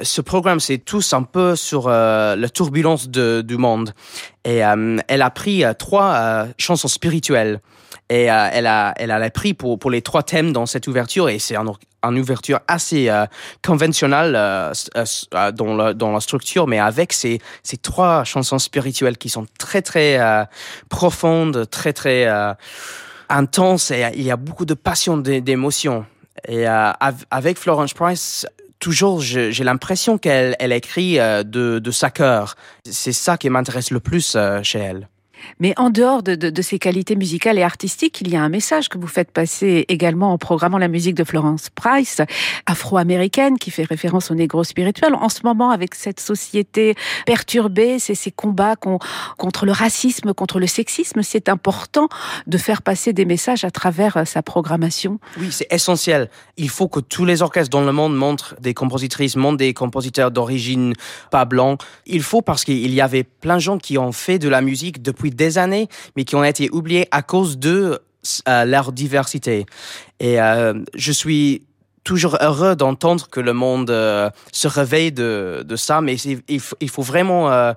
ce 0.01 0.21
programme 0.21 0.59
c'est 0.59 0.77
tous 0.77 1.13
un 1.13 1.23
peu 1.23 1.55
sur 1.55 1.87
euh, 1.87 2.35
la 2.35 2.49
turbulence 2.49 3.09
du 3.09 3.57
monde 3.57 3.93
et 4.45 4.63
euh, 4.63 4.97
elle 5.07 5.21
a 5.21 5.29
pris 5.29 5.63
trois 5.77 6.47
chansons 6.57 6.87
spirituelles 6.87 7.59
et 8.09 8.31
euh, 8.31 8.49
elle 8.51 8.67
a 8.67 8.93
elle 8.97 9.11
a 9.11 9.29
pris 9.29 9.53
pour 9.53 9.77
pour 9.77 9.91
les 9.91 10.01
trois 10.01 10.23
thèmes 10.23 10.53
dans 10.53 10.65
cette 10.65 10.87
ouverture 10.87 11.29
et 11.29 11.39
c'est 11.39 11.55
un, 11.55 11.65
une 12.03 12.19
ouverture 12.19 12.59
assez 12.67 13.09
euh, 13.09 13.25
conventionnelle 13.63 14.33
euh, 14.35 14.73
dans 15.53 15.75
la 15.75 15.93
dans 15.93 16.11
la 16.11 16.19
structure 16.19 16.67
mais 16.67 16.79
avec 16.79 17.13
ces 17.13 17.39
trois 17.81 18.23
chansons 18.23 18.59
spirituelles 18.59 19.17
qui 19.17 19.29
sont 19.29 19.45
très 19.57 19.81
très 19.81 20.19
profondes 20.89 21.69
très 21.69 21.93
très 21.93 22.27
intenses 23.29 23.91
et 23.91 24.05
il 24.15 24.23
y 24.23 24.31
a 24.31 24.37
beaucoup 24.37 24.65
de 24.65 24.73
passion 24.73 25.17
d'émotion 25.17 26.05
et 26.47 26.65
avec 26.67 27.57
Florence 27.57 27.93
Price 27.93 28.45
toujours, 28.79 29.21
j'ai 29.21 29.63
l'impression 29.63 30.17
qu'elle 30.17 30.55
elle 30.59 30.71
écrit 30.71 31.17
de, 31.17 31.79
de 31.79 31.91
sa 31.91 32.11
cœur. 32.11 32.55
C'est 32.85 33.11
ça 33.11 33.37
qui 33.37 33.49
m'intéresse 33.49 33.89
le 33.89 33.99
plus 33.99 34.37
chez 34.61 34.79
elle. 34.79 35.07
Mais 35.59 35.73
en 35.77 35.89
dehors 35.89 36.23
de, 36.23 36.35
de, 36.35 36.49
de, 36.49 36.61
ces 36.61 36.79
qualités 36.79 37.15
musicales 37.15 37.57
et 37.57 37.63
artistiques, 37.63 38.21
il 38.21 38.29
y 38.29 38.35
a 38.35 38.41
un 38.41 38.49
message 38.49 38.89
que 38.89 38.97
vous 38.97 39.07
faites 39.07 39.31
passer 39.31 39.85
également 39.87 40.33
en 40.33 40.37
programmant 40.37 40.77
la 40.77 40.87
musique 40.87 41.15
de 41.15 41.23
Florence 41.23 41.69
Price, 41.69 42.21
afro-américaine, 42.65 43.57
qui 43.57 43.71
fait 43.71 43.83
référence 43.83 44.31
au 44.31 44.35
négro 44.35 44.63
spirituel. 44.63 45.13
En 45.15 45.29
ce 45.29 45.41
moment, 45.43 45.71
avec 45.71 45.95
cette 45.95 46.19
société 46.19 46.95
perturbée, 47.25 47.99
c'est 47.99 48.15
ces 48.15 48.31
combats 48.31 48.75
contre 48.75 49.65
le 49.65 49.71
racisme, 49.71 50.33
contre 50.33 50.59
le 50.59 50.67
sexisme, 50.67 51.21
c'est 51.21 51.49
important 51.49 52.09
de 52.45 52.57
faire 52.57 52.81
passer 52.81 53.13
des 53.13 53.25
messages 53.25 53.63
à 53.63 53.71
travers 53.71 54.17
euh, 54.17 54.25
sa 54.25 54.41
programmation. 54.41 55.19
Oui, 55.39 55.47
c'est 55.51 55.67
essentiel. 55.71 56.29
Il 56.57 56.69
faut 56.69 56.87
que 56.87 56.99
tous 56.99 57.25
les 57.25 57.41
orchestres 57.41 57.69
dans 57.69 57.83
le 57.83 57.91
monde 57.91 58.15
montrent 58.15 58.55
des 58.59 58.73
compositrices, 58.73 59.35
montrent 59.35 59.57
des 59.57 59.73
compositeurs 59.73 60.31
d'origine 60.31 60.93
pas 61.31 61.45
blanc. 61.45 61.77
Il 62.05 62.21
faut 62.21 62.41
parce 62.41 62.63
qu'il 62.63 62.93
y 62.93 63.01
avait 63.01 63.23
plein 63.23 63.55
de 63.55 63.61
gens 63.61 63.77
qui 63.77 63.97
ont 63.97 64.11
fait 64.11 64.39
de 64.39 64.49
la 64.49 64.61
musique 64.61 65.01
depuis 65.01 65.26
des 65.31 65.57
années, 65.57 65.87
mais 66.15 66.23
qui 66.23 66.35
ont 66.35 66.43
été 66.43 66.69
oubliés 66.71 67.07
à 67.11 67.21
cause 67.21 67.57
de 67.57 67.99
euh, 68.47 68.65
leur 68.65 68.91
diversité. 68.91 69.65
Et 70.19 70.41
euh, 70.41 70.73
je 70.95 71.11
suis 71.11 71.63
toujours 72.03 72.37
heureux 72.41 72.75
d'entendre 72.75 73.27
que 73.29 73.39
le 73.39 73.53
monde 73.53 73.89
euh, 73.89 74.29
se 74.51 74.67
réveille 74.67 75.11
de, 75.11 75.65
ça, 75.75 76.01
mais 76.01 76.15
il, 76.15 76.89
faut 76.89 77.01
vraiment 77.01 77.73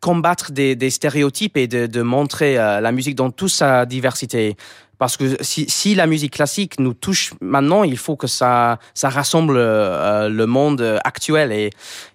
combattre 0.00 0.52
des, 0.52 0.76
des, 0.76 0.90
stéréotypes 0.90 1.56
et 1.56 1.66
de, 1.66 1.86
de 1.86 2.02
montrer 2.02 2.54
la 2.54 2.92
musique 2.92 3.16
dans 3.16 3.30
toute 3.30 3.50
sa 3.50 3.86
diversité. 3.86 4.56
Parce 4.98 5.16
que 5.16 5.42
si, 5.42 5.70
si, 5.70 5.94
la 5.94 6.06
musique 6.06 6.32
classique 6.34 6.78
nous 6.80 6.92
touche 6.92 7.32
maintenant, 7.40 7.84
il 7.84 7.96
faut 7.96 8.16
que 8.16 8.26
ça, 8.26 8.78
ça 8.94 9.08
rassemble 9.08 9.54
euh, 9.56 10.28
le 10.28 10.46
monde 10.46 10.98
actuel. 11.04 11.52
Et 11.52 11.70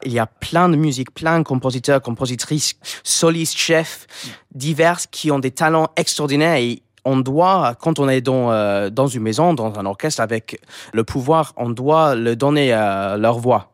il 0.05 0.11
y 0.11 0.19
a 0.19 0.25
plein 0.25 0.67
de 0.67 0.75
musiques, 0.75 1.13
plein 1.13 1.39
de 1.39 1.43
compositeurs, 1.43 2.01
compositrices, 2.01 2.75
solistes, 3.03 3.57
chefs, 3.57 4.05
divers 4.53 4.99
qui 5.11 5.31
ont 5.31 5.39
des 5.39 5.51
talents 5.51 5.87
extraordinaires. 5.95 6.57
Et 6.57 6.83
on 7.05 7.17
doit, 7.17 7.75
quand 7.79 7.99
on 7.99 8.09
est 8.09 8.21
dans, 8.21 8.51
euh, 8.51 8.89
dans 8.89 9.07
une 9.07 9.23
maison, 9.23 9.53
dans 9.53 9.79
un 9.79 9.85
orchestre 9.85 10.21
avec 10.21 10.59
le 10.91 11.05
pouvoir, 11.05 11.53
on 11.55 11.69
doit 11.69 12.15
leur 12.15 12.35
donner 12.35 12.73
euh, 12.73 13.15
leur 13.15 13.39
voix. 13.39 13.72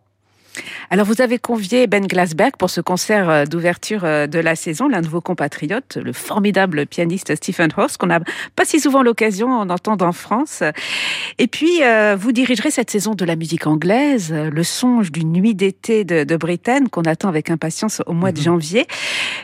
Alors 0.89 1.05
vous 1.05 1.21
avez 1.21 1.37
convié 1.37 1.87
Ben 1.87 2.05
Glasberg 2.05 2.55
pour 2.57 2.69
ce 2.69 2.81
concert 2.81 3.29
euh, 3.29 3.45
d'ouverture 3.45 4.03
euh, 4.03 4.27
de 4.27 4.39
la 4.39 4.55
saison, 4.55 4.87
l'un 4.87 5.01
de 5.01 5.07
vos 5.07 5.21
compatriotes, 5.21 5.97
le 5.97 6.13
formidable 6.13 6.85
pianiste 6.85 7.35
Stephen 7.35 7.69
Horst, 7.75 7.97
qu'on 7.97 8.07
n'a 8.07 8.19
pas 8.55 8.65
si 8.65 8.79
souvent 8.79 9.03
l'occasion 9.03 9.65
d'entendre 9.65 10.05
en 10.05 10.11
France. 10.11 10.63
Et 11.37 11.47
puis 11.47 11.83
euh, 11.83 12.15
vous 12.19 12.31
dirigerez 12.31 12.71
cette 12.71 12.89
saison 12.89 13.13
de 13.13 13.25
la 13.25 13.35
musique 13.35 13.67
anglaise, 13.67 14.33
le 14.33 14.63
songe 14.63 15.11
d'une 15.11 15.31
nuit 15.31 15.55
d'été 15.55 16.03
de, 16.03 16.23
de 16.23 16.35
Britain 16.37 16.85
qu'on 16.85 17.03
attend 17.03 17.29
avec 17.29 17.49
impatience 17.49 18.01
au 18.07 18.13
mois 18.13 18.31
de 18.31 18.39
mhm. 18.39 18.45
janvier. 18.45 18.87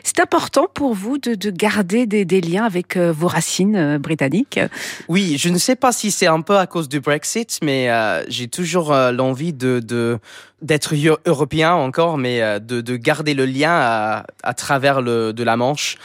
C'est 0.04 0.20
important 0.20 0.68
pour 0.74 0.94
vous 0.94 1.18
de, 1.18 1.36
de 1.36 1.52
garder 1.52 2.06
des, 2.06 2.26
des, 2.26 2.42
liens 2.42 2.66
avec 2.66 2.98
vos 2.98 3.28
racines 3.28 3.98
britanniques? 3.98 4.60
Oui, 5.08 5.38
je 5.38 5.50
ne 5.50 5.58
sais 5.58 5.76
pas 5.76 5.92
si 5.92 6.12
c'est 6.12 6.28
un 6.28 6.42
peu 6.42 6.58
à 6.58 6.68
cause 6.68 6.90
du 6.90 7.00
Brexit, 7.00 7.60
mais 7.64 7.90
j'ai 8.28 8.48
toujours 8.48 8.94
l'envie 8.94 9.54
de, 9.54 9.80
de 9.80 10.20
d'être 10.62 10.94
européen 11.26 11.74
encore, 11.74 12.18
mais 12.18 12.42
euh, 12.42 12.60
de, 12.60 12.82
de, 12.82 12.96
garder 12.96 13.34
le 13.34 13.46
lien 13.46 13.72
à, 13.72 14.26
à 14.44 14.54
travers 14.54 15.02
le, 15.02 15.34
de 15.34 15.44
la 15.44 15.58
Manche. 15.58 15.98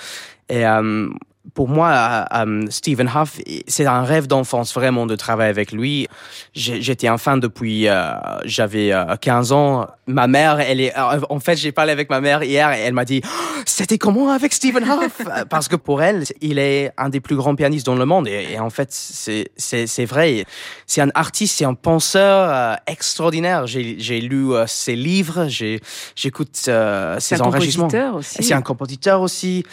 Et 0.48 0.66
euh, 0.66 1.08
pour 1.54 1.68
moi, 1.68 1.88
euh, 1.88 2.44
euh, 2.44 2.66
Stephen 2.68 3.08
Huff, 3.08 3.40
c'est 3.66 3.86
un 3.86 4.02
rêve 4.02 4.26
d'enfance 4.26 4.74
vraiment 4.74 5.06
de 5.06 5.16
travailler 5.16 5.50
avec 5.50 5.72
lui. 5.72 6.06
J'étais 6.52 7.08
un 7.08 7.16
fan 7.18 7.40
depuis 7.40 7.88
euh, 7.88 8.12
j'avais 8.44 8.92
15 9.20 9.52
ans. 9.52 9.86
Ma 10.06 10.26
mère, 10.26 10.60
elle 10.60 10.80
est 10.80 10.92
en 10.96 11.40
fait, 11.40 11.56
j'ai 11.56 11.72
parlé 11.72 11.92
avec 11.92 12.10
ma 12.10 12.20
mère 12.20 12.42
hier 12.42 12.72
et 12.72 12.80
elle 12.80 12.92
m'a 12.92 13.04
dit 13.04 13.22
oh, 13.24 13.62
c'était 13.64 13.96
comment 13.96 14.30
avec 14.30 14.52
Stephen 14.52 14.84
Huff 14.84 15.22
parce 15.48 15.68
que 15.68 15.76
pour 15.76 16.02
elle, 16.02 16.24
il 16.40 16.58
est 16.58 16.92
un 16.98 17.08
des 17.08 17.20
plus 17.20 17.36
grands 17.36 17.54
pianistes 17.54 17.86
dans 17.86 17.94
le 17.94 18.04
monde 18.04 18.28
et, 18.28 18.58
en 18.58 18.70
fait, 18.70 18.88
c'est 18.90 19.50
c'est 19.56 20.04
vrai. 20.04 20.44
C'est 20.86 21.00
un 21.00 21.10
artiste, 21.14 21.56
c'est 21.58 21.64
un 21.64 21.74
penseur 21.74 22.78
extraordinaire. 22.86 23.66
J'ai 23.66 24.20
lu 24.20 24.52
ses 24.66 24.94
livres, 24.94 25.48
j'écoute 25.48 26.56
ses 26.56 27.40
enregistrements. 27.40 28.20
C'est 28.20 28.52
un 28.52 28.62
compositeur 28.62 29.22
aussi. 29.22 29.64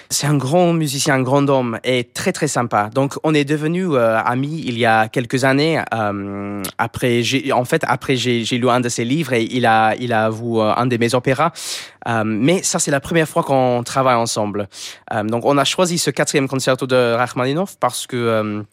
grand 0.33 0.73
musicien, 0.73 1.15
un 1.15 1.21
grand 1.21 1.49
homme 1.49 1.79
et 1.83 2.03
très 2.03 2.31
très 2.31 2.47
sympa. 2.47 2.89
Donc 2.93 3.15
on 3.23 3.33
est 3.33 3.45
devenus 3.45 3.89
euh, 3.91 4.17
amis 4.17 4.63
il 4.65 4.77
y 4.77 4.85
a 4.85 5.07
quelques 5.07 5.43
années. 5.43 5.81
Euh, 5.93 6.63
après, 6.77 7.21
en 7.51 7.65
fait, 7.65 7.83
après 7.87 8.15
j'ai, 8.15 8.43
lu 8.57 8.69
un 8.69 8.79
de 8.79 8.89
ses 8.89 9.05
livres 9.05 9.33
et 9.33 9.43
il 9.43 9.65
a 9.65 9.95
il 9.99 10.13
a 10.13 10.29
vu 10.29 10.57
euh, 10.57 10.73
un 10.75 10.85
de 10.85 10.97
mes 10.97 11.13
opéras. 11.15 11.51
Euh, 12.07 12.23
mais 12.25 12.63
ça 12.63 12.79
c'est 12.79 12.91
la 12.91 12.99
première 12.99 13.27
fois 13.27 13.43
qu'on 13.43 13.83
travaille 13.83 14.15
ensemble. 14.15 14.67
donc 15.25 15.45
on 15.45 15.57
a 15.57 15.63
choisi 15.63 15.97
ce 15.97 16.09
quatrième 16.09 16.47
concerto 16.47 16.87
de 16.87 17.13
Rachmaninoff 17.13 17.77
parce 17.79 18.07
que 18.07 18.63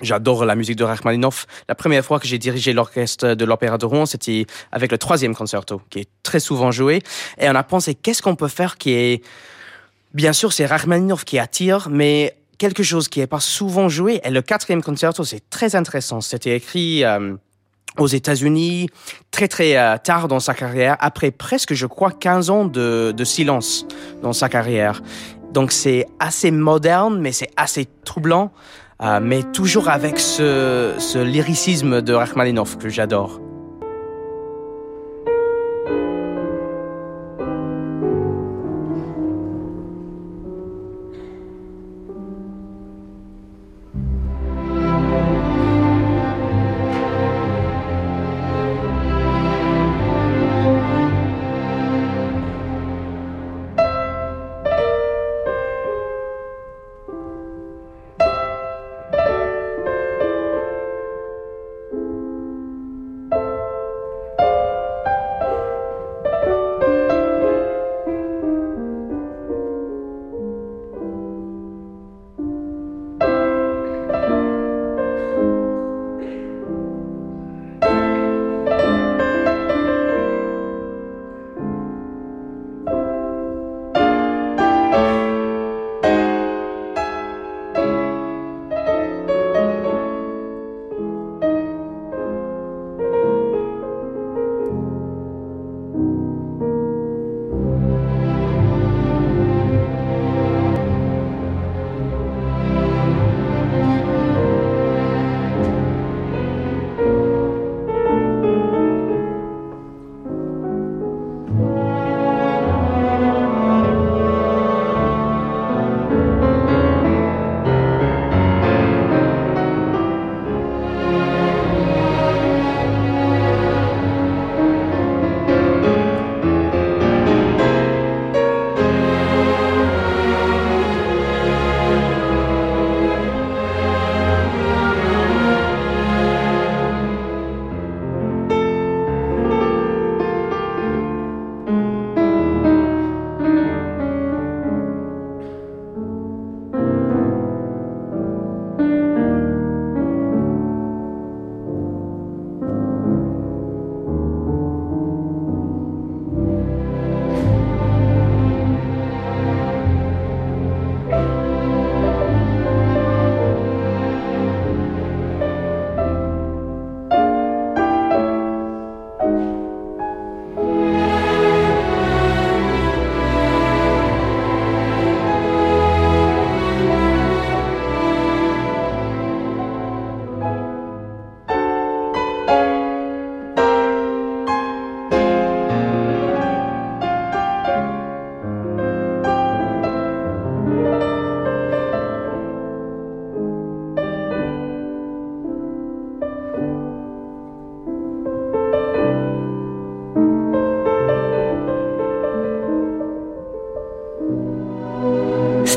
J'adore 0.00 0.44
la 0.44 0.56
musique 0.56 0.76
de 0.76 0.84
Rachmaninoff. 0.84 1.46
La 1.68 1.74
première 1.74 2.04
fois 2.04 2.18
que 2.18 2.26
j'ai 2.26 2.38
dirigé 2.38 2.72
l'orchestre 2.72 3.34
de 3.34 3.44
l'Opéra 3.44 3.78
de 3.78 3.86
Rouen, 3.86 4.06
c'était 4.06 4.46
avec 4.72 4.90
le 4.90 4.98
troisième 4.98 5.34
concerto, 5.34 5.80
qui 5.90 6.00
est 6.00 6.08
très 6.22 6.40
souvent 6.40 6.72
joué. 6.72 7.02
Et 7.38 7.48
on 7.48 7.54
a 7.54 7.62
pensé, 7.62 7.94
qu'est-ce 7.94 8.22
qu'on 8.22 8.34
peut 8.34 8.48
faire 8.48 8.78
qui 8.78 8.90
est 8.92 9.22
Bien 10.14 10.32
sûr, 10.32 10.52
c'est 10.52 10.66
Rachmaninoff 10.66 11.24
qui 11.24 11.38
attire, 11.38 11.88
mais 11.90 12.36
quelque 12.58 12.82
chose 12.82 13.08
qui 13.08 13.20
n'est 13.20 13.26
pas 13.26 13.40
souvent 13.40 13.88
joué. 13.88 14.20
Et 14.24 14.30
le 14.30 14.42
quatrième 14.42 14.82
concerto, 14.82 15.24
c'est 15.24 15.48
très 15.48 15.74
intéressant. 15.74 16.20
C'était 16.20 16.54
écrit 16.54 17.02
euh, 17.04 17.34
aux 17.98 18.06
États-Unis 18.06 18.88
très 19.30 19.48
très 19.48 19.76
euh, 19.76 19.96
tard 19.96 20.28
dans 20.28 20.40
sa 20.40 20.54
carrière, 20.54 20.96
après 21.00 21.30
presque, 21.30 21.74
je 21.74 21.86
crois, 21.86 22.10
15 22.10 22.50
ans 22.50 22.64
de, 22.66 23.12
de 23.16 23.24
silence 23.24 23.86
dans 24.22 24.32
sa 24.32 24.48
carrière. 24.48 25.02
Donc 25.52 25.72
c'est 25.72 26.06
assez 26.18 26.50
moderne, 26.50 27.18
mais 27.20 27.32
c'est 27.32 27.50
assez 27.56 27.86
troublant, 28.04 28.52
euh, 29.02 29.18
mais 29.20 29.42
toujours 29.42 29.88
avec 29.88 30.18
ce, 30.18 30.94
ce 30.98 31.18
lyricisme 31.18 32.00
de 32.00 32.12
Rachmaninoff 32.12 32.78
que 32.78 32.88
j'adore. 32.88 33.40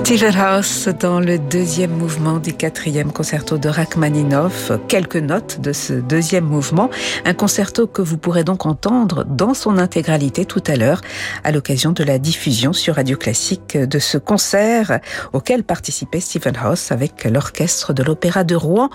Stephen 0.06 0.36
House 0.36 0.88
dans 1.00 1.20
le 1.20 1.40
deuxième 1.40 1.90
mouvement 1.90 2.38
du 2.38 2.54
quatrième 2.54 3.12
concerto 3.12 3.58
de 3.58 3.70
Rachmaninoff. 3.70 4.72
Quelques 4.88 5.16
notes 5.16 5.62
de 5.62 5.74
ce 5.74 5.94
deuxième 5.94 6.46
mouvement. 6.46 6.92
Un 7.26 7.34
concerto 7.34 7.88
que 7.88 8.04
vous 8.04 8.20
pourrez 8.20 8.44
donc 8.44 8.68
entendre 8.68 9.26
dans 9.26 9.56
son 9.56 9.80
intégralité 9.80 10.46
tout 10.46 10.62
à 10.68 10.76
l'heure 10.76 11.02
à 11.44 11.52
l'occasion 11.52 11.92
de 11.92 12.04
la 12.04 12.20
diffusion 12.20 12.72
sur 12.72 12.98
Radio 12.98 13.18
Classique 13.18 13.76
de 13.76 13.98
ce 13.98 14.20
concert 14.20 15.00
auquel 15.34 15.64
participait 15.64 16.20
Stephen 16.20 16.56
House 16.56 16.92
avec 16.92 17.24
l'orchestre 17.26 17.92
de 17.92 18.04
l'Opéra 18.04 18.44
de 18.44 18.54
Rouen 18.54 18.92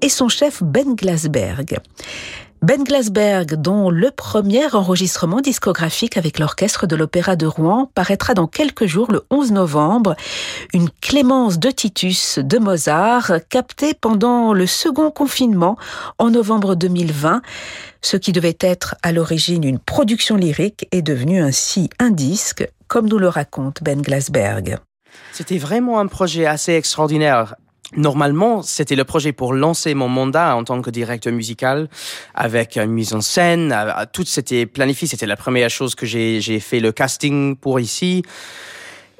et 0.00 0.08
son 0.08 0.30
chef 0.30 0.62
Ben 0.62 0.94
Glasberg. 0.94 1.80
Ben 2.66 2.82
Glasberg, 2.82 3.54
dont 3.54 3.90
le 3.90 4.10
premier 4.10 4.74
enregistrement 4.74 5.40
discographique 5.40 6.16
avec 6.16 6.40
l'orchestre 6.40 6.88
de 6.88 6.96
l'Opéra 6.96 7.36
de 7.36 7.46
Rouen 7.46 7.92
paraîtra 7.94 8.34
dans 8.34 8.48
quelques 8.48 8.86
jours, 8.86 9.12
le 9.12 9.22
11 9.30 9.52
novembre, 9.52 10.16
une 10.74 10.90
Clémence 11.00 11.60
de 11.60 11.70
Titus 11.70 12.40
de 12.40 12.58
Mozart, 12.58 13.34
captée 13.50 13.94
pendant 13.94 14.52
le 14.52 14.66
second 14.66 15.12
confinement 15.12 15.76
en 16.18 16.30
novembre 16.30 16.74
2020. 16.74 17.40
Ce 18.02 18.16
qui 18.16 18.32
devait 18.32 18.58
être 18.58 18.96
à 19.04 19.12
l'origine 19.12 19.62
une 19.62 19.78
production 19.78 20.34
lyrique 20.34 20.88
est 20.90 21.02
devenu 21.02 21.40
ainsi 21.40 21.88
un 22.00 22.10
disque, 22.10 22.68
comme 22.88 23.08
nous 23.08 23.18
le 23.18 23.28
raconte 23.28 23.84
Ben 23.84 24.02
Glasberg. 24.02 24.78
C'était 25.30 25.58
vraiment 25.58 26.00
un 26.00 26.08
projet 26.08 26.46
assez 26.46 26.72
extraordinaire. 26.72 27.54
Normalement, 27.94 28.62
c'était 28.62 28.96
le 28.96 29.04
projet 29.04 29.32
pour 29.32 29.52
lancer 29.52 29.94
mon 29.94 30.08
mandat 30.08 30.56
en 30.56 30.64
tant 30.64 30.82
que 30.82 30.90
directeur 30.90 31.32
musical, 31.32 31.88
avec 32.34 32.76
une 32.76 32.90
mise 32.90 33.14
en 33.14 33.20
scène, 33.20 33.74
tout 34.12 34.24
c'était 34.24 34.66
planifié. 34.66 35.06
C'était 35.06 35.26
la 35.26 35.36
première 35.36 35.70
chose 35.70 35.94
que 35.94 36.04
j'ai 36.04 36.60
fait 36.60 36.80
le 36.80 36.90
casting 36.90 37.56
pour 37.56 37.78
ici. 37.78 38.22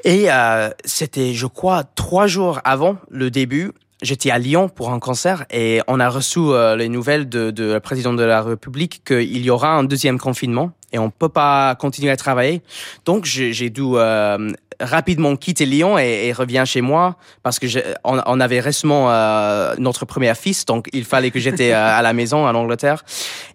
Et 0.05 0.31
euh, 0.31 0.71
c'était, 0.85 1.33
je 1.33 1.47
crois, 1.47 1.85
trois 1.85 2.27
jours 2.27 2.61
avant 2.65 2.97
le 3.11 3.31
début. 3.31 3.73
J'étais 4.03 4.31
à 4.31 4.39
Lyon 4.39 4.69
pour 4.69 4.91
un 4.91 4.99
concert 4.99 5.47
et 5.51 5.81
on 5.89 6.01
a 6.01 6.09
reçu 6.09 6.39
euh, 6.39 6.77
les 6.77 6.89
nouvelles 6.89 7.29
de, 7.29 7.51
de 7.51 7.65
la 7.65 7.81
présidente 7.81 8.17
de 8.17 8.23
la 8.23 8.43
République 8.43 9.03
qu'il 9.05 9.43
y 9.43 9.49
aura 9.49 9.71
un 9.71 9.85
deuxième 9.85 10.19
confinement 10.19 10.73
et 10.93 10.99
on 10.99 11.11
peut 11.11 11.29
pas 11.29 11.75
continuer 11.75 12.11
à 12.11 12.17
travailler. 12.17 12.63
Donc 13.05 13.25
j'ai 13.25 13.71
dû 13.71 13.83
euh, 13.83 14.51
rapidement 14.81 15.35
quitter 15.37 15.67
Lyon 15.67 15.99
et, 15.99 16.27
et 16.27 16.33
revient 16.33 16.65
chez 16.67 16.81
moi 16.81 17.17
parce 17.43 17.59
que 17.59 17.67
on, 18.05 18.41
avait 18.41 18.61
récemment 18.61 19.11
euh, 19.11 19.75
notre 19.79 20.05
premier 20.05 20.35
fils, 20.35 20.65
donc 20.65 20.89
il 20.93 21.05
fallait 21.05 21.31
que 21.31 21.41
j'étais 21.41 21.73
euh, 21.73 21.99
à 21.99 22.03
la 22.03 22.13
maison 22.13 22.47
en 22.47 22.55
Angleterre. 22.55 23.05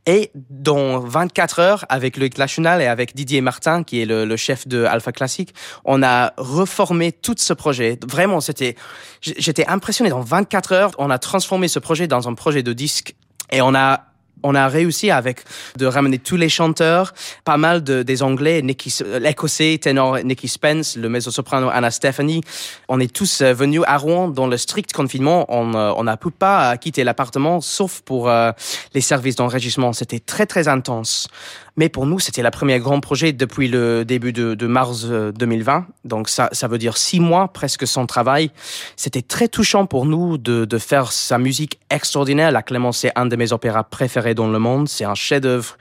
Et 0.06 0.32
dans 0.50 1.00
24 1.00 1.60
heures, 1.60 1.86
avec 1.90 2.18
Loïc 2.18 2.38
National 2.38 2.82
et 2.82 2.88
avec 2.88 3.16
Didier 3.16 3.42
Martin, 3.42 3.84
qui 3.84 4.02
est 4.02 4.06
le, 4.06 4.26
le 4.26 4.36
chef 4.36 4.68
de 4.68 4.84
Alpha 4.84 5.12
Classic, 5.12 5.54
on 5.86 6.02
a 6.04 6.34
reformé 6.38 7.12
tout 7.12 7.36
ce 7.38 7.54
projet. 7.54 8.00
Vraiment, 8.08 8.42
c'était, 8.42 8.76
j'étais 9.22 9.68
impressionné. 9.68 10.10
Dans 10.10 10.22
24 10.22 10.72
heures, 10.74 10.92
on 10.98 11.10
a 11.10 11.20
transformé 11.20 11.68
ce 11.68 11.80
projet 11.80 12.08
dans 12.08 12.28
un 12.28 12.34
projet 12.34 12.64
de 12.64 12.74
disque 12.74 13.16
et 13.52 13.62
on 13.62 13.76
a 13.76 14.11
on 14.44 14.56
a 14.56 14.68
réussi 14.68 15.12
avec 15.12 15.44
de 15.78 15.86
ramener 15.86 16.18
tous 16.18 16.38
les 16.38 16.50
chanteurs, 16.50 17.14
pas 17.46 17.58
mal 17.58 17.84
de, 17.84 18.04
des 18.04 18.24
Anglais, 18.24 18.62
l'écossais 18.62 19.80
ténor 19.82 20.20
Nicky 20.24 20.48
Spence, 20.48 20.96
le 20.96 21.10
mezzo-soprano 21.10 21.70
Anna 21.70 21.92
Stephanie. 21.92 22.42
On 22.88 23.00
est 23.00 23.14
tous 23.14 23.42
euh, 23.42 23.54
venus 23.54 23.82
à 23.86 23.98
Rouen 23.98 24.28
dans 24.28 24.48
le 24.48 24.58
strict 24.58 24.94
confinement. 24.94 25.46
On 25.50 25.74
euh, 25.76 26.04
n'a 26.04 26.18
pu 26.18 26.32
pas 26.32 26.78
quitter 26.78 27.04
l'appartement 27.04 27.62
sauf 27.62 28.02
pour 28.02 28.30
euh, 28.30 28.52
les 28.94 29.02
services 29.02 29.36
d'enregistrement. 29.36 29.94
C'était 29.94 30.20
très 30.20 30.46
très 30.46 30.68
intense. 30.68 31.28
Mais 31.78 31.90
pour 31.90 32.06
nous, 32.06 32.20
c'était 32.20 32.44
le 32.44 32.52
premier 32.52 32.80
grand 32.80 33.00
projet 33.00 33.32
depuis 33.32 33.68
le 33.68 34.04
début 34.04 34.34
de, 34.34 34.56
de 34.56 34.68
mars 34.68 35.06
2020. 35.06 35.78
Euh, 35.78 35.82
Donc 36.04 36.28
ça, 36.28 36.50
ça 36.52 36.68
veut 36.68 36.78
dire 36.78 36.98
six 36.98 37.20
mois 37.20 37.48
presque 37.48 37.88
sans 37.88 38.06
travail. 38.06 38.52
C'était 38.98 39.22
très 39.22 39.48
touchant 39.48 39.86
pour 39.86 40.06
nous 40.06 40.38
de, 40.38 40.66
de 40.66 40.78
faire 40.78 41.12
sa 41.12 41.38
musique 41.38 41.80
extraordinaire. 41.90 42.52
La 42.52 42.62
Clémence, 42.62 43.00
c'est 43.00 43.12
un 43.16 43.26
de 43.26 43.36
mes 43.36 43.54
opéras 43.54 43.84
préférés 43.84 44.34
dans 44.36 44.50
le 44.50 44.60
monde. 44.60 44.90
C'est 44.90 45.06
un 45.06 45.16
chef-d'œuvre 45.16 45.78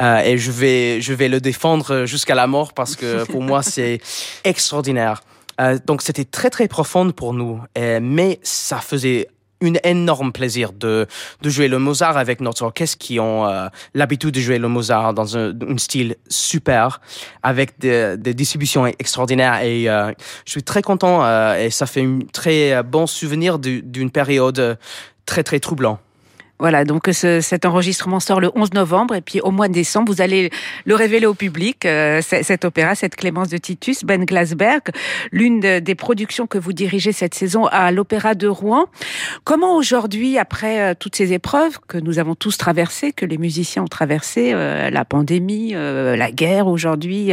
euh, 0.00 0.18
et 0.20 0.36
je 0.36 0.50
vais, 0.50 1.00
je 1.00 1.14
vais 1.14 1.28
le 1.28 1.40
défendre 1.40 2.04
jusqu'à 2.04 2.34
la 2.34 2.46
mort 2.46 2.74
parce 2.74 2.94
que 2.96 3.24
pour 3.30 3.42
moi, 3.42 3.62
c'est 3.62 4.00
extraordinaire. 4.44 5.22
Euh, 5.60 5.78
donc 5.86 6.02
c'était 6.02 6.24
très 6.24 6.50
très 6.50 6.68
profond 6.68 7.10
pour 7.12 7.34
nous, 7.34 7.60
mais 7.76 8.40
ça 8.42 8.78
faisait 8.78 9.28
une 9.60 9.78
énorme 9.84 10.32
plaisir 10.32 10.72
de, 10.72 11.06
de 11.42 11.50
jouer 11.50 11.68
le 11.68 11.78
Mozart 11.78 12.16
avec 12.16 12.40
notre 12.40 12.62
orchestre 12.62 12.98
qui 12.98 13.20
ont 13.20 13.46
euh, 13.46 13.68
l'habitude 13.94 14.34
de 14.34 14.40
jouer 14.40 14.58
le 14.58 14.68
Mozart 14.68 15.14
dans 15.14 15.36
un, 15.36 15.52
style 15.76 16.16
super, 16.28 17.00
avec 17.42 17.78
des, 17.78 18.16
des 18.16 18.34
distributions 18.34 18.86
extraordinaires. 18.86 19.62
Et 19.62 19.88
euh, 19.88 20.12
je 20.44 20.52
suis 20.52 20.62
très 20.62 20.82
content 20.82 21.24
euh, 21.24 21.56
et 21.56 21.70
ça 21.70 21.86
fait 21.86 22.02
un 22.02 22.20
très 22.32 22.82
bon 22.82 23.06
souvenir 23.06 23.58
d'une 23.58 24.10
période 24.10 24.78
très 25.26 25.42
très 25.42 25.60
troublante. 25.60 26.00
Voilà, 26.60 26.84
donc 26.84 27.08
ce, 27.10 27.40
cet 27.40 27.64
enregistrement 27.64 28.20
sort 28.20 28.38
le 28.38 28.50
11 28.54 28.74
novembre 28.74 29.14
et 29.14 29.22
puis 29.22 29.40
au 29.40 29.50
mois 29.50 29.66
de 29.68 29.72
décembre, 29.72 30.12
vous 30.12 30.20
allez 30.20 30.50
le 30.84 30.94
révéler 30.94 31.24
au 31.24 31.32
public, 31.32 31.86
euh, 31.86 32.20
cet 32.20 32.66
opéra, 32.66 32.94
cette 32.94 33.16
Clémence 33.16 33.48
de 33.48 33.56
Titus, 33.56 34.04
Ben 34.04 34.26
Glasberg, 34.26 34.82
l'une 35.32 35.60
des 35.60 35.94
productions 35.94 36.46
que 36.46 36.58
vous 36.58 36.74
dirigez 36.74 37.12
cette 37.12 37.34
saison 37.34 37.64
à 37.64 37.90
l'Opéra 37.92 38.34
de 38.34 38.46
Rouen. 38.46 38.88
Comment 39.44 39.74
aujourd'hui, 39.74 40.36
après 40.36 40.82
euh, 40.82 40.94
toutes 40.98 41.16
ces 41.16 41.32
épreuves 41.32 41.78
que 41.88 41.96
nous 41.96 42.18
avons 42.18 42.34
tous 42.34 42.58
traversées, 42.58 43.12
que 43.12 43.24
les 43.24 43.38
musiciens 43.38 43.84
ont 43.84 43.88
traversées, 43.88 44.50
euh, 44.52 44.90
la 44.90 45.06
pandémie, 45.06 45.72
la 45.72 46.30
guerre 46.30 46.66
aujourd'hui, 46.66 47.32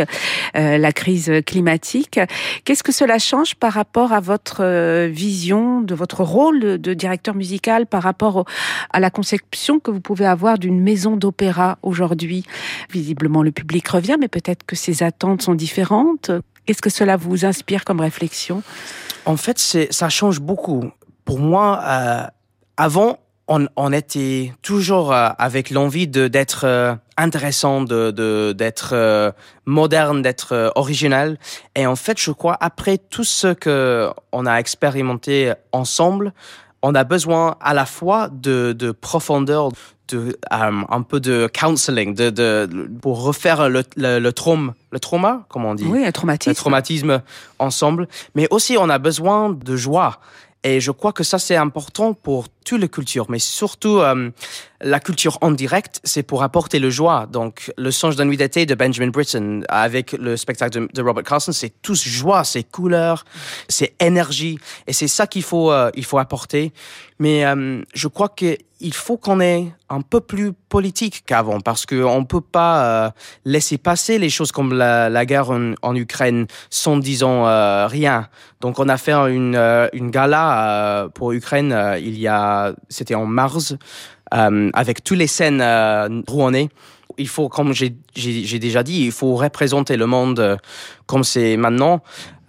la 0.53 0.91
crise 0.93 1.31
climatique, 1.45 2.19
qu'est-ce 2.63 2.83
que 2.83 2.93
cela 2.93 3.19
change 3.19 3.55
par 3.55 3.73
rapport 3.73 4.13
à 4.13 4.21
votre 4.21 5.07
vision 5.07 5.81
de 5.81 5.95
votre 5.95 6.23
rôle 6.23 6.79
de 6.79 6.93
directeur 6.93 7.35
musical, 7.35 7.87
par 7.87 8.03
rapport 8.03 8.45
à 8.91 8.99
la 8.99 9.09
conception 9.17 9.79
que 9.79 9.89
vous 9.89 9.99
pouvez 9.99 10.27
avoir 10.27 10.59
d'une 10.59 10.79
maison 10.79 11.17
d'opéra 11.17 11.79
aujourd'hui. 11.81 12.45
Visiblement, 12.91 13.41
le 13.41 13.51
public 13.51 13.87
revient, 13.87 14.15
mais 14.19 14.27
peut-être 14.27 14.63
que 14.63 14.75
ses 14.75 15.01
attentes 15.01 15.41
sont 15.41 15.55
différentes. 15.55 16.29
Qu'est-ce 16.65 16.83
que 16.83 16.91
cela 16.91 17.17
vous 17.17 17.43
inspire 17.43 17.83
comme 17.83 17.99
réflexion? 17.99 18.61
En 19.25 19.35
fait, 19.35 19.57
ça 19.89 20.09
change 20.09 20.39
beaucoup. 20.39 20.91
Pour 21.25 21.39
moi, 21.39 21.81
euh, 21.83 22.23
avant, 22.77 23.17
on, 23.47 23.91
était 23.91 24.53
toujours 24.61 25.11
euh, 25.11 25.29
avec 25.39 25.71
l'envie 25.71 26.07
d'être 26.07 26.65
euh, 26.65 26.93
intéressant, 27.17 27.81
de 27.81 28.51
d'être 28.51 29.33
moderne, 29.65 30.21
d'être 30.21 30.73
original. 30.75 31.39
Et 31.75 31.87
en 31.87 31.95
fait, 31.95 32.19
je 32.19 32.31
crois 32.31 32.55
après 32.59 32.99
tout 32.99 33.23
ce 33.23 33.53
que 33.55 34.11
on 34.31 34.45
a 34.45 34.57
expérimenté 34.59 35.53
ensemble, 35.71 36.33
on 36.81 36.95
a 36.95 37.03
besoin 37.03 37.55
à 37.61 37.73
la 37.73 37.85
fois 37.85 38.29
de, 38.31 38.73
de 38.73 38.91
profondeur, 38.91 39.71
de 40.09 40.37
um, 40.51 40.85
un 40.89 41.01
peu 41.01 41.19
de 41.19 41.49
counseling, 41.53 42.13
de, 42.13 42.29
de 42.29 42.89
pour 43.01 43.23
refaire 43.23 43.69
le, 43.69 43.83
le, 43.95 44.19
le 44.19 44.31
trauma, 44.33 44.73
le 44.91 44.99
trauma, 44.99 45.45
comment 45.49 45.71
on 45.71 45.75
dit? 45.75 45.85
Oui, 45.85 46.05
un 46.05 46.11
traumatisme. 46.11 46.51
Le 46.51 46.55
traumatisme 46.55 47.21
ensemble, 47.59 48.07
mais 48.35 48.47
aussi 48.51 48.77
on 48.79 48.89
a 48.89 48.99
besoin 48.99 49.49
de 49.49 49.75
joie. 49.75 50.19
Et 50.63 50.79
je 50.79 50.91
crois 50.91 51.13
que 51.13 51.23
ça 51.23 51.39
c'est 51.39 51.55
important 51.55 52.13
pour 52.13 52.47
toutes 52.67 52.81
les 52.81 52.89
cultures, 52.89 53.27
mais 53.29 53.39
surtout 53.39 53.99
euh, 53.99 54.29
la 54.81 54.99
culture 54.99 55.37
en 55.41 55.51
direct, 55.51 55.99
c'est 56.03 56.21
pour 56.21 56.43
apporter 56.43 56.79
le 56.79 56.89
joie. 56.89 57.25
Donc, 57.31 57.71
le 57.77 57.91
songe 57.91 58.15
d'un 58.15 58.25
nuit 58.25 58.37
d'été 58.37 58.65
de 58.65 58.75
Benjamin 58.75 59.09
Britten 59.09 59.65
avec 59.69 60.11
le 60.11 60.37
spectacle 60.37 60.87
de, 60.93 61.01
Robert 61.01 61.23
Carson, 61.23 61.51
c'est 61.51 61.81
tous 61.81 62.05
joie, 62.05 62.43
c'est 62.43 62.63
couleur, 62.63 63.25
c'est 63.69 63.93
énergie, 64.01 64.59
et 64.85 64.93
c'est 64.93 65.07
ça 65.07 65.27
qu'il 65.27 65.43
faut 65.43 65.71
euh, 65.71 65.89
il 65.95 66.05
faut 66.05 66.19
apporter. 66.19 66.73
Mais 67.19 67.45
euh, 67.45 67.81
je 67.95 68.07
crois 68.07 68.29
que 68.29 68.57
il 68.79 68.93
faut 68.93 69.17
qu'on 69.17 69.39
ait 69.39 69.73
un 69.89 70.01
peu 70.01 70.19
plus 70.19 70.53
politique 70.53 71.23
qu'avant 71.25 71.61
parce 71.61 71.87
qu'on 71.87 72.19
ne 72.19 72.25
peut 72.25 72.41
pas 72.41 73.11
laisser 73.43 73.79
passer 73.79 74.19
les 74.19 74.29
choses 74.29 74.51
comme 74.51 74.71
la, 74.71 75.25
guerre 75.25 75.49
en, 75.49 75.95
Ukraine 75.95 76.45
sans 76.69 76.99
euh, 77.01 77.87
rien. 77.87 78.27
Donc 78.61 78.77
on 78.77 78.87
a 78.87 78.97
fait 78.97 79.13
une 79.13 80.11
gala 80.11 81.09
pour 81.15 81.31
Ukraine 81.31 81.75
il 81.99 82.19
y 82.19 82.27
a 82.27 82.56
c'était 82.89 83.15
en 83.15 83.25
mars, 83.25 83.75
euh, 84.33 84.69
avec 84.73 85.03
toutes 85.03 85.17
les 85.17 85.27
scènes 85.27 85.61
euh, 85.61 86.21
rouennais. 86.27 86.69
Il 87.17 87.27
faut, 87.27 87.49
comme 87.49 87.73
j'ai 87.73 87.95
déjà 88.59 88.83
dit, 88.83 89.05
il 89.05 89.11
faut 89.11 89.35
représenter 89.35 89.97
le 89.97 90.05
monde 90.05 90.39
euh, 90.39 90.57
comme 91.05 91.23
c'est 91.23 91.57
maintenant. 91.57 92.01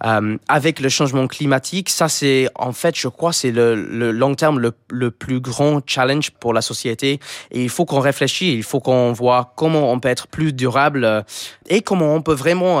Euh, 0.05 0.37
avec 0.47 0.79
le 0.79 0.87
changement 0.87 1.27
climatique, 1.27 1.89
ça 1.89 2.07
c'est 2.07 2.47
en 2.55 2.71
fait, 2.71 2.97
je 2.97 3.09
crois, 3.09 3.33
c'est 3.33 3.51
le, 3.51 3.75
long 4.13 4.33
terme 4.33 4.71
le, 4.87 5.11
plus 5.11 5.41
grand 5.41 5.81
challenge 5.85 6.31
pour 6.31 6.53
la 6.53 6.61
société. 6.61 7.19
Et 7.51 7.63
il 7.63 7.69
faut 7.69 7.83
qu'on 7.83 7.99
réfléchisse, 7.99 8.55
il 8.55 8.63
faut 8.63 8.79
qu'on 8.79 9.11
voit 9.11 9.51
comment 9.57 9.91
on 9.91 9.99
peut 9.99 10.07
être 10.07 10.27
plus 10.27 10.53
durable 10.53 11.03
euh, 11.03 11.21
et 11.67 11.81
comment 11.81 12.15
on 12.15 12.21
peut 12.21 12.33
vraiment 12.33 12.77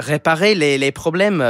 réparer 0.00 0.54
les, 0.54 0.92
problèmes 0.92 1.44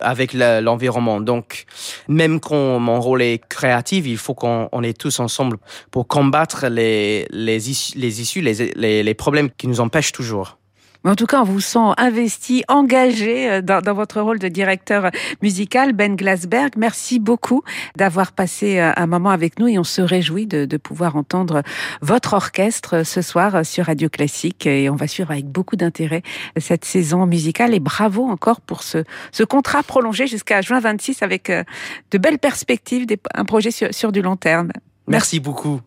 avec 0.00 0.32
l'environnement. 0.34 1.20
Donc, 1.20 1.64
même 2.08 2.40
quand 2.40 2.80
mon 2.80 3.00
rôle 3.00 3.22
est 3.22 3.40
créatif, 3.48 4.06
il 4.08 4.18
faut 4.18 4.34
qu'on 4.34 4.68
on 4.72 4.82
est 4.82 4.98
tous 4.98 5.20
ensemble 5.20 5.58
pour 5.92 6.08
combattre 6.08 6.66
les, 6.66 7.28
issues, 7.32 8.40
les 8.40 9.14
problèmes 9.14 9.50
qui 9.50 9.68
nous 9.68 9.80
empêchent 9.80 10.01
toujours. 10.10 10.58
Mais 11.04 11.10
en 11.10 11.16
tout 11.16 11.26
cas, 11.26 11.40
on 11.40 11.44
vous 11.44 11.60
sent 11.60 11.78
investi, 11.96 12.62
engagé 12.68 13.50
euh, 13.50 13.62
dans, 13.62 13.80
dans 13.80 13.94
votre 13.94 14.20
rôle 14.20 14.38
de 14.38 14.48
directeur 14.48 15.10
musical, 15.42 15.92
Ben 15.92 16.14
Glasberg. 16.14 16.72
Merci 16.76 17.18
beaucoup 17.18 17.62
d'avoir 17.96 18.32
passé 18.32 18.78
euh, 18.78 18.92
un 18.96 19.06
moment 19.06 19.30
avec 19.30 19.58
nous 19.58 19.68
et 19.68 19.78
on 19.78 19.84
se 19.84 20.00
réjouit 20.00 20.46
de, 20.46 20.64
de 20.64 20.76
pouvoir 20.76 21.16
entendre 21.16 21.62
votre 22.00 22.34
orchestre 22.34 23.04
ce 23.04 23.20
soir 23.20 23.66
sur 23.66 23.86
Radio 23.86 24.08
Classique 24.08 24.66
et 24.66 24.88
on 24.90 24.96
va 24.96 25.08
suivre 25.08 25.30
avec 25.30 25.46
beaucoup 25.46 25.76
d'intérêt 25.76 26.22
cette 26.56 26.84
saison 26.84 27.26
musicale 27.26 27.74
et 27.74 27.80
bravo 27.80 28.24
encore 28.24 28.60
pour 28.60 28.82
ce, 28.82 29.04
ce 29.32 29.42
contrat 29.42 29.82
prolongé 29.82 30.26
jusqu'à 30.26 30.60
juin 30.60 30.80
26 30.80 31.22
avec 31.22 31.50
euh, 31.50 31.64
de 32.10 32.18
belles 32.18 32.38
perspectives, 32.38 33.06
un 33.34 33.44
projet 33.44 33.70
sur, 33.70 33.92
sur 33.92 34.12
du 34.12 34.22
long 34.22 34.36
terme. 34.36 34.70
Merci 35.08 35.40
beaucoup. 35.40 35.80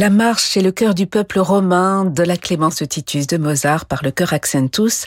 La 0.00 0.08
marche 0.08 0.52
chez 0.52 0.62
le 0.62 0.72
cœur 0.72 0.94
du 0.94 1.06
peuple 1.06 1.40
romain 1.40 2.06
de 2.06 2.22
la 2.22 2.38
Clémence 2.38 2.82
Titus 2.88 3.26
de 3.26 3.36
Mozart 3.36 3.84
par 3.84 4.02
le 4.02 4.10
chœur 4.10 4.32
Accentus, 4.32 5.04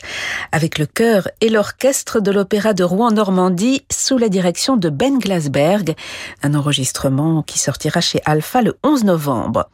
avec 0.54 0.78
le 0.78 0.86
chœur 0.86 1.26
et 1.40 1.48
l'orchestre 1.48 2.20
de 2.20 2.30
l'Opéra 2.30 2.74
de 2.74 2.84
Rouen 2.84 3.10
Normandie 3.10 3.82
sous 3.90 4.18
la 4.18 4.28
direction 4.28 4.76
de 4.76 4.88
Ben 4.88 5.18
Glasberg, 5.18 5.96
un 6.44 6.54
enregistrement 6.54 7.42
qui 7.42 7.58
sortira 7.58 8.00
chez 8.00 8.20
Alpha 8.24 8.62
le 8.62 8.78
11 8.84 9.02
novembre. 9.02 9.68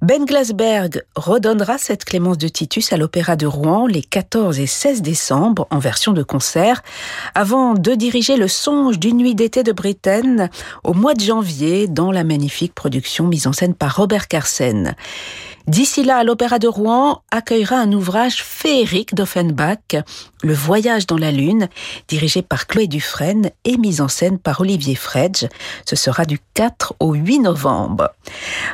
Ben 0.00 0.24
Glasberg 0.24 1.02
redonnera 1.16 1.76
cette 1.76 2.04
Clémence 2.04 2.38
de 2.38 2.46
Titus 2.46 2.92
à 2.92 2.96
l'Opéra 2.96 3.34
de 3.34 3.46
Rouen 3.46 3.88
les 3.88 4.02
14 4.02 4.60
et 4.60 4.68
16 4.68 5.02
décembre 5.02 5.66
en 5.70 5.80
version 5.80 6.12
de 6.12 6.22
concert, 6.22 6.84
avant 7.34 7.74
de 7.74 7.94
diriger 7.96 8.36
le 8.36 8.46
songe 8.46 9.00
d'une 9.00 9.16
nuit 9.16 9.34
d'été 9.34 9.64
de 9.64 9.72
Britaine 9.72 10.50
au 10.84 10.94
mois 10.94 11.14
de 11.14 11.20
janvier 11.20 11.88
dans 11.88 12.12
la 12.12 12.22
magnifique 12.22 12.76
production 12.76 13.26
mise 13.26 13.48
en 13.48 13.52
scène 13.52 13.74
par 13.74 13.96
Robert 13.96 14.28
scène. 14.46 14.94
D'ici 15.66 16.02
là, 16.02 16.24
l'Opéra 16.24 16.58
de 16.58 16.66
Rouen 16.66 17.22
accueillera 17.30 17.76
un 17.76 17.92
ouvrage 17.92 18.42
féerique 18.42 19.14
d'Offenbach, 19.14 19.96
Le 20.42 20.54
Voyage 20.54 21.06
dans 21.06 21.18
la 21.18 21.30
Lune, 21.30 21.68
dirigé 22.08 22.42
par 22.42 22.66
Chloé 22.66 22.88
Dufresne 22.88 23.50
et 23.64 23.76
mis 23.76 24.00
en 24.00 24.08
scène 24.08 24.38
par 24.38 24.60
Olivier 24.60 24.96
Fredge. 24.96 25.46
Ce 25.86 25.96
sera 25.96 26.24
du 26.24 26.40
4 26.54 26.94
au 27.00 27.14
8 27.14 27.40
novembre. 27.40 28.10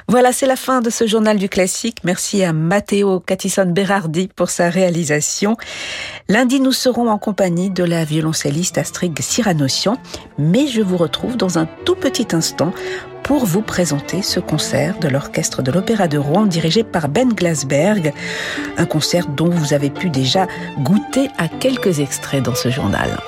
Voilà, 0.09 0.33
c'est 0.33 0.47
la 0.47 0.57
fin 0.57 0.81
de 0.81 0.91
ce 0.91 1.07
journal 1.07 1.37
du 1.37 1.49
classique. 1.49 1.99
Merci 2.05 2.43
à 2.43 2.53
Matteo 2.53 3.21
Catison 3.21 3.67
Berardi 3.67 4.29
pour 4.35 4.49
sa 4.49 4.71
réalisation. 4.71 5.57
Lundi, 6.29 6.61
nous 6.61 6.73
serons 6.73 7.11
en 7.11 7.19
compagnie 7.19 7.71
de 7.71 7.85
la 7.85 8.05
violoncelliste 8.05 8.79
Astrid 8.79 9.19
Cyranossian, 9.21 9.99
mais 10.39 10.67
je 10.67 10.81
vous 10.81 10.97
retrouve 10.97 11.37
dans 11.37 11.59
un 11.59 11.67
tout 11.85 11.97
petit 11.97 12.29
instant 12.33 12.73
pour 13.23 13.45
vous 13.45 13.63
présenter 13.63 14.23
ce 14.23 14.41
concert 14.41 14.99
de 14.99 15.09
l'orchestre 15.09 15.63
de 15.63 15.71
l'Opéra 15.71 16.09
de 16.09 16.19
Rouen 16.19 16.47
dirigé 16.47 16.85
par 16.85 17.09
Ben 17.09 17.33
Glasberg, 17.33 18.13
un 18.77 18.87
concert 18.87 19.27
dont 19.27 19.51
vous 19.51 19.75
avez 19.75 19.91
pu 19.91 20.11
déjà 20.11 20.47
goûter 20.79 21.29
à 21.39 21.49
quelques 21.49 22.01
extraits 22.01 22.43
dans 22.43 22.55
ce 22.55 22.71
journal. 22.71 23.19